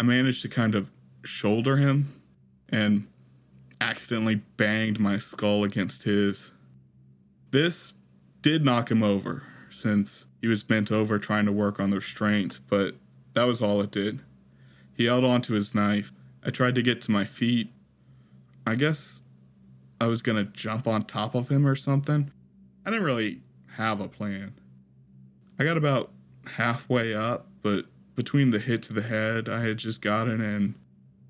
I 0.00 0.02
managed 0.02 0.42
to 0.42 0.48
kind 0.48 0.74
of 0.74 0.90
shoulder 1.22 1.76
him 1.76 2.12
and 2.70 3.06
accidentally 3.80 4.42
banged 4.56 4.98
my 4.98 5.16
skull 5.16 5.62
against 5.62 6.02
his. 6.02 6.50
This 7.52 7.92
did 8.42 8.64
knock 8.64 8.90
him 8.90 9.04
over 9.04 9.44
since 9.70 10.26
he 10.40 10.46
was 10.46 10.62
bent 10.62 10.92
over 10.92 11.18
trying 11.18 11.46
to 11.46 11.52
work 11.52 11.80
on 11.80 11.90
the 11.90 11.96
restraints, 11.96 12.58
but 12.58 12.94
that 13.34 13.44
was 13.44 13.60
all 13.60 13.80
it 13.80 13.90
did. 13.90 14.20
He 14.94 15.04
held 15.04 15.24
onto 15.24 15.54
his 15.54 15.74
knife. 15.74 16.12
I 16.44 16.50
tried 16.50 16.74
to 16.76 16.82
get 16.82 17.00
to 17.02 17.10
my 17.10 17.24
feet. 17.24 17.70
I 18.66 18.74
guess 18.74 19.20
I 20.00 20.06
was 20.06 20.22
gonna 20.22 20.44
jump 20.44 20.86
on 20.86 21.02
top 21.02 21.34
of 21.34 21.48
him 21.48 21.66
or 21.66 21.74
something. 21.74 22.30
I 22.84 22.90
didn't 22.90 23.04
really 23.04 23.40
have 23.76 24.00
a 24.00 24.08
plan. 24.08 24.54
I 25.58 25.64
got 25.64 25.76
about 25.76 26.10
halfway 26.46 27.14
up, 27.14 27.48
but 27.62 27.86
between 28.14 28.50
the 28.50 28.58
hit 28.58 28.82
to 28.82 28.92
the 28.92 29.02
head 29.02 29.48
I 29.48 29.62
had 29.62 29.76
just 29.76 30.02
gotten 30.02 30.40
and 30.40 30.74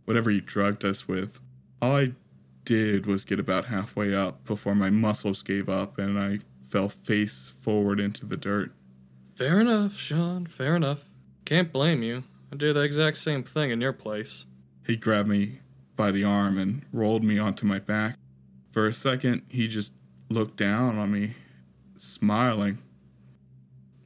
whatever 0.04 0.30
he 0.30 0.40
drugged 0.40 0.84
us 0.84 1.06
with, 1.06 1.40
all 1.80 1.96
I 1.96 2.12
did 2.64 3.06
was 3.06 3.24
get 3.24 3.40
about 3.40 3.66
halfway 3.66 4.14
up 4.14 4.44
before 4.44 4.74
my 4.74 4.90
muscles 4.90 5.42
gave 5.42 5.68
up 5.68 5.98
and 5.98 6.18
I 6.18 6.38
fell 6.68 6.88
face 6.88 7.48
forward 7.48 8.00
into 8.00 8.26
the 8.26 8.36
dirt. 8.36 8.72
Fair 9.38 9.60
enough, 9.60 9.96
Sean, 9.96 10.46
fair 10.46 10.74
enough. 10.74 11.04
Can't 11.44 11.72
blame 11.72 12.02
you. 12.02 12.24
I'd 12.50 12.58
do 12.58 12.72
the 12.72 12.80
exact 12.80 13.18
same 13.18 13.44
thing 13.44 13.70
in 13.70 13.80
your 13.80 13.92
place. 13.92 14.46
He 14.84 14.96
grabbed 14.96 15.28
me 15.28 15.60
by 15.94 16.10
the 16.10 16.24
arm 16.24 16.58
and 16.58 16.84
rolled 16.92 17.22
me 17.22 17.38
onto 17.38 17.64
my 17.64 17.78
back. 17.78 18.16
For 18.72 18.88
a 18.88 18.92
second, 18.92 19.42
he 19.48 19.68
just 19.68 19.92
looked 20.28 20.56
down 20.56 20.98
on 20.98 21.12
me, 21.12 21.36
smiling. 21.94 22.78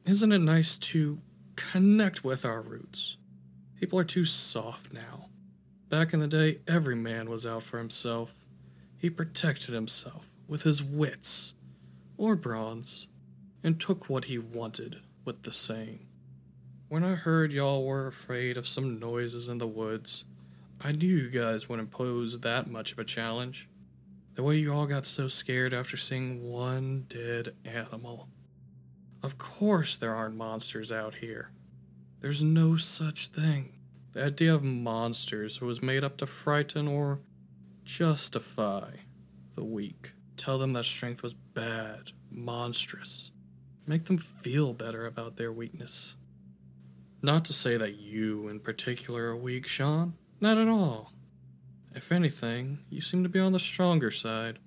Isn't 0.05 0.33
it 0.33 0.41
nice 0.41 0.77
to 0.77 1.23
connect 1.57 2.23
with 2.23 2.45
our 2.45 2.61
roots? 2.61 3.17
People 3.81 3.99
are 3.99 4.05
too 4.05 4.27
soft 4.27 4.93
now. 4.93 5.31
Back 5.89 6.13
in 6.13 6.21
the 6.21 6.29
day, 6.29 6.59
every 6.69 6.95
man 6.95 7.31
was 7.31 7.47
out 7.47 7.63
for 7.63 7.79
himself. 7.79 8.35
He 8.99 9.09
protected 9.09 9.75
himself 9.75 10.29
with 10.47 10.65
his 10.65 10.83
wits, 10.83 11.55
or 12.19 12.37
bronze, 12.37 13.09
and 13.65 13.81
took 13.81 14.11
what 14.11 14.27
he 14.27 14.37
wanted 14.37 15.01
with 15.25 15.43
the 15.43 15.53
saying. 15.53 16.07
When 16.89 17.05
I 17.05 17.15
heard 17.15 17.53
y'all 17.53 17.85
were 17.85 18.07
afraid 18.07 18.57
of 18.57 18.67
some 18.67 18.99
noises 18.99 19.49
in 19.49 19.59
the 19.59 19.67
woods, 19.67 20.25
I 20.81 20.93
knew 20.93 21.07
you 21.07 21.31
guys 21.31 21.69
wouldn't 21.69 21.91
pose 21.91 22.41
that 22.41 22.71
much 22.71 22.93
of 22.93 22.99
a 22.99 23.05
challenge. 23.05 23.69
The 24.35 24.43
way 24.43 24.57
you 24.57 24.73
all 24.73 24.87
got 24.87 25.07
so 25.07 25.29
scared 25.29 25.75
after 25.75 25.97
seeing 25.97 26.43
one 26.43 27.07
dead 27.09 27.55
animal. 27.65 28.29
Of 29.23 29.39
course, 29.39 29.97
there 29.97 30.15
aren't 30.15 30.37
monsters 30.37 30.91
out 30.91 31.17
here. 31.17 31.51
There's 32.21 32.43
no 32.45 32.77
such 32.77 33.29
thing. 33.29 33.73
The 34.13 34.27
idea 34.27 34.55
of 34.55 34.63
monsters 34.63 35.61
was 35.61 35.83
made 35.83 36.05
up 36.05 36.19
to 36.19 36.27
frighten 36.27 36.87
or 36.87 37.21
justify 37.85 38.91
the 39.55 39.65
weak. 39.65 40.13
Tell 40.37 40.59
them 40.59 40.73
that 40.75 40.85
strength 40.85 41.23
was 41.23 41.35
bad, 41.35 42.13
monstrous. 42.31 43.32
Make 43.87 44.05
them 44.05 44.19
feel 44.19 44.73
better 44.73 45.07
about 45.07 45.37
their 45.37 45.53
weakness. 45.53 46.17
Not 47.21 47.45
to 47.47 47.53
say 47.53 47.77
that 47.77 47.97
you 47.97 48.49
in 48.49 48.61
particular 48.61 49.27
are 49.27 49.37
weak, 49.37 49.67
Sean. 49.67 50.15
Not 50.41 50.59
at 50.59 50.69
all. 50.69 51.13
If 51.95 52.11
anything, 52.11 52.81
you 52.91 53.01
seem 53.01 53.23
to 53.23 53.29
be 53.29 53.41
on 53.41 53.53
the 53.53 53.59
stronger 53.59 54.11
side. 54.11 54.59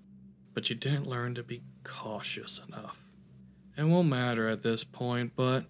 But 0.53 0.69
you 0.69 0.75
didn't 0.75 1.07
learn 1.07 1.35
to 1.35 1.43
be 1.43 1.63
cautious 1.83 2.61
enough. 2.67 3.05
It 3.77 3.83
won't 3.83 4.07
matter 4.07 4.47
at 4.47 4.63
this 4.63 4.83
point, 4.83 5.33
but 5.35 5.65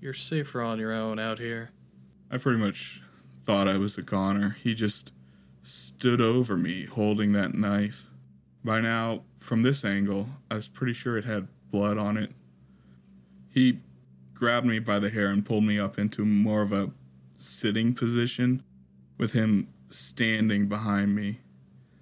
you're 0.00 0.12
safer 0.12 0.60
on 0.60 0.78
your 0.78 0.92
own 0.92 1.18
out 1.18 1.38
here. 1.38 1.70
I 2.30 2.36
pretty 2.36 2.58
much 2.58 3.00
thought 3.46 3.68
I 3.68 3.78
was 3.78 3.96
a 3.96 4.02
goner. 4.02 4.56
He 4.62 4.74
just 4.74 5.12
stood 5.62 6.20
over 6.20 6.56
me 6.56 6.84
holding 6.84 7.32
that 7.32 7.54
knife. 7.54 8.06
By 8.64 8.80
now, 8.80 9.22
from 9.38 9.62
this 9.62 9.84
angle, 9.84 10.28
I 10.50 10.56
was 10.56 10.68
pretty 10.68 10.92
sure 10.92 11.16
it 11.16 11.24
had 11.24 11.48
blood 11.70 11.96
on 11.96 12.16
it. 12.16 12.32
He 13.52 13.80
grabbed 14.34 14.66
me 14.66 14.78
by 14.78 14.98
the 14.98 15.10
hair 15.10 15.28
and 15.28 15.44
pulled 15.44 15.64
me 15.64 15.78
up 15.78 15.98
into 15.98 16.24
more 16.24 16.62
of 16.62 16.72
a 16.72 16.90
sitting 17.36 17.94
position 17.94 18.62
with 19.18 19.32
him 19.32 19.68
standing 19.90 20.66
behind 20.66 21.14
me. 21.14 21.40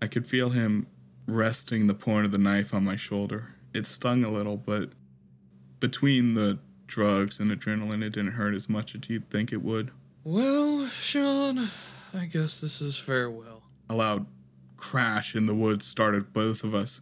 I 0.00 0.06
could 0.06 0.26
feel 0.26 0.50
him 0.50 0.86
resting 1.26 1.86
the 1.86 1.94
point 1.94 2.24
of 2.24 2.32
the 2.32 2.38
knife 2.38 2.72
on 2.72 2.84
my 2.84 2.96
shoulder. 2.96 3.54
It 3.74 3.84
stung 3.84 4.24
a 4.24 4.30
little, 4.30 4.56
but 4.56 4.90
between 5.80 6.34
the 6.34 6.58
drugs 6.86 7.38
and 7.38 7.50
adrenaline, 7.50 8.02
it 8.02 8.10
didn't 8.10 8.32
hurt 8.32 8.54
as 8.54 8.68
much 8.68 8.94
as 8.94 9.02
you'd 9.08 9.28
think 9.28 9.52
it 9.52 9.62
would. 9.62 9.90
Well, 10.24 10.86
Sean, 10.88 11.70
I 12.14 12.26
guess 12.26 12.60
this 12.60 12.80
is 12.80 12.96
farewell. 12.96 13.62
A 13.88 13.94
loud 13.94 14.26
crash 14.76 15.34
in 15.34 15.46
the 15.46 15.54
woods 15.54 15.86
started 15.86 16.32
both 16.32 16.64
of 16.64 16.74
us. 16.74 17.00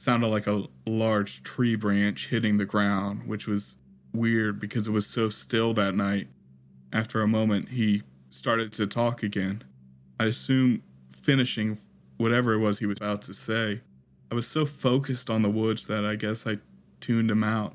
Sounded 0.00 0.28
like 0.28 0.46
a 0.46 0.64
large 0.86 1.42
tree 1.42 1.76
branch 1.76 2.28
hitting 2.28 2.56
the 2.56 2.64
ground, 2.64 3.26
which 3.26 3.46
was 3.46 3.76
weird 4.14 4.58
because 4.58 4.86
it 4.86 4.92
was 4.92 5.06
so 5.06 5.28
still 5.28 5.74
that 5.74 5.94
night. 5.94 6.28
After 6.90 7.20
a 7.20 7.28
moment, 7.28 7.68
he 7.68 8.04
started 8.30 8.72
to 8.72 8.86
talk 8.86 9.22
again. 9.22 9.62
I 10.18 10.24
assume 10.24 10.82
finishing 11.10 11.76
whatever 12.16 12.54
it 12.54 12.60
was 12.60 12.78
he 12.78 12.86
was 12.86 12.96
about 12.96 13.20
to 13.20 13.34
say. 13.34 13.82
I 14.32 14.34
was 14.34 14.46
so 14.46 14.64
focused 14.64 15.28
on 15.28 15.42
the 15.42 15.50
woods 15.50 15.86
that 15.88 16.06
I 16.06 16.16
guess 16.16 16.46
I 16.46 16.60
tuned 17.00 17.30
him 17.30 17.44
out. 17.44 17.74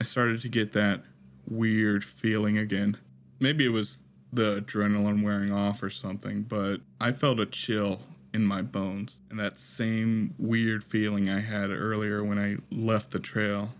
I 0.00 0.04
started 0.04 0.40
to 0.40 0.48
get 0.48 0.72
that 0.72 1.02
weird 1.46 2.02
feeling 2.02 2.56
again. 2.56 2.96
Maybe 3.40 3.66
it 3.66 3.72
was 3.72 4.04
the 4.32 4.62
adrenaline 4.62 5.22
wearing 5.22 5.52
off 5.52 5.82
or 5.82 5.90
something, 5.90 6.44
but 6.44 6.80
I 6.98 7.12
felt 7.12 7.40
a 7.40 7.44
chill 7.44 8.00
in 8.34 8.44
my 8.44 8.60
bones 8.60 9.18
and 9.30 9.38
that 9.38 9.60
same 9.60 10.34
weird 10.38 10.82
feeling 10.82 11.30
I 11.30 11.40
had 11.40 11.70
earlier 11.70 12.22
when 12.22 12.38
I 12.38 12.56
left 12.70 13.12
the 13.12 13.20
trail. 13.20 13.70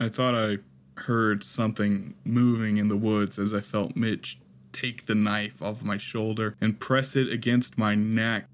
I 0.00 0.08
thought 0.08 0.34
I 0.34 0.58
heard 1.00 1.42
something 1.42 2.14
moving 2.24 2.76
in 2.76 2.88
the 2.88 2.96
woods 2.96 3.38
as 3.38 3.52
I 3.52 3.60
felt 3.60 3.96
Mitch 3.96 4.38
take 4.72 5.06
the 5.06 5.14
knife 5.14 5.60
off 5.60 5.82
my 5.82 5.98
shoulder 5.98 6.54
and 6.60 6.80
press 6.80 7.16
it 7.16 7.28
against 7.28 7.76
my 7.76 7.94
neck. 7.94 8.46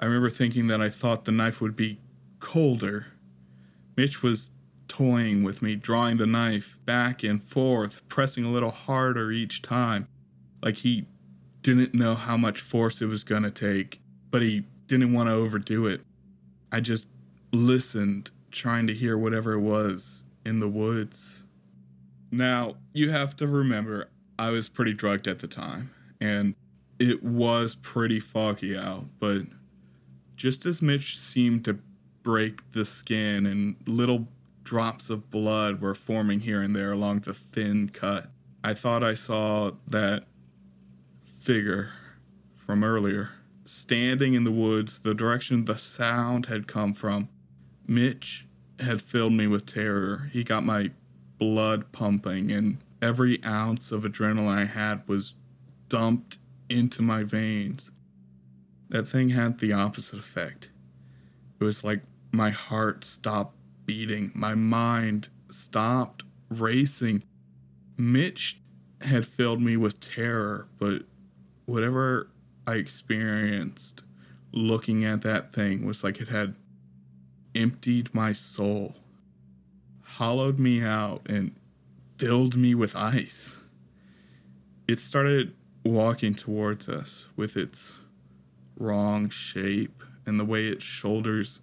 I 0.00 0.06
remember 0.06 0.30
thinking 0.30 0.66
that 0.66 0.82
I 0.82 0.90
thought 0.90 1.24
the 1.24 1.32
knife 1.32 1.60
would 1.60 1.76
be 1.76 1.98
colder. 2.40 3.06
Mitch 3.96 4.22
was 4.22 4.50
toying 4.88 5.42
with 5.42 5.62
me, 5.62 5.76
drawing 5.76 6.16
the 6.16 6.26
knife 6.26 6.76
back 6.84 7.22
and 7.22 7.42
forth, 7.42 8.06
pressing 8.08 8.44
a 8.44 8.50
little 8.50 8.70
harder 8.70 9.30
each 9.30 9.62
time, 9.62 10.08
like 10.62 10.78
he 10.78 11.06
didn't 11.62 11.94
know 11.94 12.14
how 12.14 12.36
much 12.36 12.60
force 12.60 13.00
it 13.00 13.06
was 13.06 13.24
going 13.24 13.44
to 13.44 13.50
take, 13.50 14.00
but 14.30 14.42
he 14.42 14.64
didn't 14.98 15.14
want 15.14 15.26
to 15.26 15.34
overdo 15.34 15.86
it. 15.86 16.02
I 16.70 16.80
just 16.80 17.08
listened, 17.50 18.30
trying 18.50 18.86
to 18.88 18.92
hear 18.92 19.16
whatever 19.16 19.54
it 19.54 19.60
was 19.60 20.24
in 20.44 20.60
the 20.60 20.68
woods. 20.68 21.44
Now, 22.30 22.76
you 22.92 23.10
have 23.10 23.34
to 23.36 23.46
remember, 23.46 24.10
I 24.38 24.50
was 24.50 24.68
pretty 24.68 24.92
drugged 24.92 25.26
at 25.28 25.38
the 25.38 25.46
time, 25.46 25.90
and 26.20 26.54
it 26.98 27.22
was 27.22 27.74
pretty 27.74 28.20
foggy 28.20 28.76
out, 28.76 29.06
but 29.18 29.44
just 30.36 30.66
as 30.66 30.82
Mitch 30.82 31.18
seemed 31.18 31.64
to 31.64 31.78
break 32.22 32.72
the 32.72 32.84
skin 32.84 33.46
and 33.46 33.76
little 33.86 34.28
drops 34.62 35.08
of 35.08 35.30
blood 35.30 35.80
were 35.80 35.94
forming 35.94 36.40
here 36.40 36.60
and 36.60 36.76
there 36.76 36.92
along 36.92 37.20
the 37.20 37.32
thin 37.32 37.88
cut. 37.88 38.30
I 38.62 38.74
thought 38.74 39.02
I 39.02 39.14
saw 39.14 39.70
that 39.88 40.24
figure 41.40 41.92
from 42.54 42.84
earlier 42.84 43.30
standing 43.64 44.34
in 44.34 44.44
the 44.44 44.52
woods, 44.52 45.00
the 45.00 45.14
direction 45.14 45.64
the 45.64 45.76
sound 45.76 46.46
had 46.46 46.66
come 46.66 46.94
from. 46.94 47.28
Mitch 47.86 48.46
had 48.80 49.02
filled 49.02 49.32
me 49.32 49.46
with 49.46 49.66
terror. 49.66 50.30
He 50.32 50.44
got 50.44 50.64
my 50.64 50.90
blood 51.38 51.92
pumping, 51.92 52.50
and 52.50 52.78
every 53.00 53.42
ounce 53.44 53.92
of 53.92 54.04
adrenaline 54.04 54.48
I 54.48 54.64
had 54.64 55.06
was 55.06 55.34
dumped 55.88 56.38
into 56.68 57.02
my 57.02 57.22
veins. 57.22 57.90
That 58.88 59.08
thing 59.08 59.30
had 59.30 59.58
the 59.58 59.72
opposite 59.72 60.18
effect. 60.18 60.70
It 61.60 61.64
was 61.64 61.84
like 61.84 62.02
my 62.32 62.50
heart 62.50 63.04
stopped 63.04 63.56
beating, 63.86 64.32
my 64.34 64.54
mind 64.54 65.28
stopped 65.50 66.24
racing. 66.48 67.22
Mitch 67.96 68.60
had 69.00 69.26
filled 69.26 69.60
me 69.60 69.76
with 69.76 70.00
terror, 70.00 70.68
but 70.78 71.02
whatever 71.66 72.28
I 72.66 72.74
experienced 72.74 74.02
looking 74.52 75.04
at 75.04 75.22
that 75.22 75.52
thing 75.52 75.84
was 75.84 76.04
like 76.04 76.20
it 76.20 76.28
had 76.28 76.54
emptied 77.54 78.14
my 78.14 78.32
soul, 78.32 78.96
hollowed 80.02 80.58
me 80.58 80.82
out, 80.82 81.22
and 81.26 81.54
filled 82.18 82.56
me 82.56 82.74
with 82.74 82.94
ice. 82.94 83.56
It 84.86 84.98
started 84.98 85.54
walking 85.84 86.34
towards 86.34 86.88
us 86.88 87.28
with 87.36 87.56
its 87.56 87.96
wrong 88.76 89.28
shape 89.28 90.02
and 90.26 90.38
the 90.38 90.44
way 90.44 90.66
its 90.66 90.84
shoulders 90.84 91.60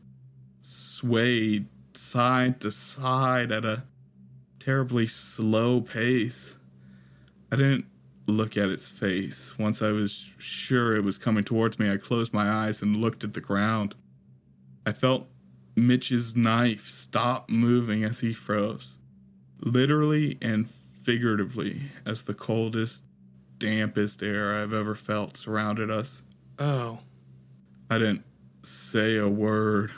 swayed 0.62 1.68
side 1.94 2.60
to 2.62 2.72
side 2.72 3.52
at 3.52 3.66
a 3.66 3.84
terribly 4.60 5.08
slow 5.08 5.82
pace. 5.82 6.56
I 7.52 7.56
didn't 7.56 7.86
look 8.30 8.58
at 8.58 8.70
its 8.70 8.88
face. 8.88 9.58
Once 9.58 9.82
I 9.82 9.92
was 9.92 10.30
sure 10.38 10.96
it 10.96 11.04
was 11.04 11.18
coming 11.18 11.44
towards 11.44 11.80
me, 11.80 11.92
I 11.92 11.98
closed 11.98 12.34
my 12.34 12.50
eyes 12.50 12.82
and 12.82 12.98
looked 12.98 13.24
at 13.24 13.34
the 13.34 13.42
ground. 13.42 13.96
I 14.86 14.92
felt 14.92 15.28
Mitch's 15.76 16.36
knife 16.36 16.88
stop 16.88 17.50
moving 17.50 18.04
as 18.04 18.20
he 18.20 18.34
froze, 18.34 18.98
literally 19.62 20.38
and 20.42 20.70
figuratively, 21.04 21.82
as 22.06 22.24
the 22.24 22.34
coldest, 22.34 23.04
dampest 23.58 24.26
air 24.26 24.56
I've 24.62 24.74
ever 24.74 24.96
felt 24.96 25.38
surrounded 25.38 25.90
us. 25.90 26.24
Oh. 26.58 27.00
I 27.90 27.98
didn't 27.98 28.24
say 28.64 29.18
a 29.18 29.28
word. 29.28 29.92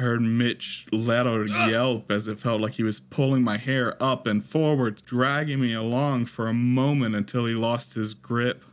I 0.00 0.02
heard 0.02 0.22
Mitch 0.22 0.86
let 0.92 1.26
out 1.26 1.42
a 1.42 1.48
yelp 1.70 2.10
as 2.10 2.26
it 2.26 2.40
felt 2.40 2.62
like 2.62 2.72
he 2.72 2.82
was 2.82 3.00
pulling 3.00 3.44
my 3.44 3.58
hair 3.58 4.02
up 4.02 4.26
and 4.26 4.42
forwards, 4.42 5.02
dragging 5.02 5.60
me 5.60 5.74
along 5.74 6.24
for 6.24 6.48
a 6.48 6.54
moment 6.54 7.14
until 7.14 7.44
he 7.44 7.52
lost 7.52 7.92
his 7.92 8.14
grip. 8.14 8.64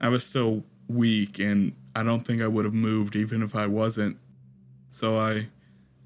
I 0.00 0.08
was 0.08 0.26
still 0.26 0.64
weak, 0.88 1.38
and 1.38 1.72
I 1.94 2.02
don't 2.02 2.26
think 2.26 2.42
I 2.42 2.48
would 2.48 2.64
have 2.64 2.74
moved 2.74 3.14
even 3.14 3.44
if 3.44 3.54
I 3.54 3.68
wasn't. 3.68 4.16
So 4.90 5.16
I 5.16 5.50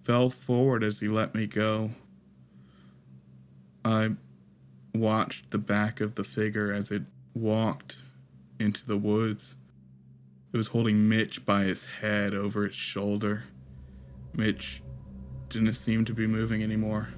fell 0.05 0.29
forward 0.29 0.85
as 0.85 1.01
he 1.01 1.09
let 1.09 1.35
me 1.35 1.47
go. 1.47 1.93
I 3.83 4.11
watched 4.95 5.53
the 5.53 5.59
back 5.59 6.03
of 6.03 6.17
the 6.17 6.25
figure 6.25 6.71
as 6.71 6.91
it 6.91 7.05
walked 7.33 7.97
into 8.61 8.87
the 8.87 8.99
woods. 8.99 9.57
It 10.53 10.59
was 10.59 10.67
holding 10.67 11.09
Mitch 11.09 11.47
by 11.47 11.65
his 11.65 11.87
head 11.87 12.35
over 12.35 12.67
its 12.67 12.77
shoulder. 12.77 13.45
Mitch 14.35 14.83
didn't 15.49 15.75
seem 15.75 16.05
to 16.07 16.15
be 16.15 16.27
moving 16.27 16.63
anymore. 16.63 17.09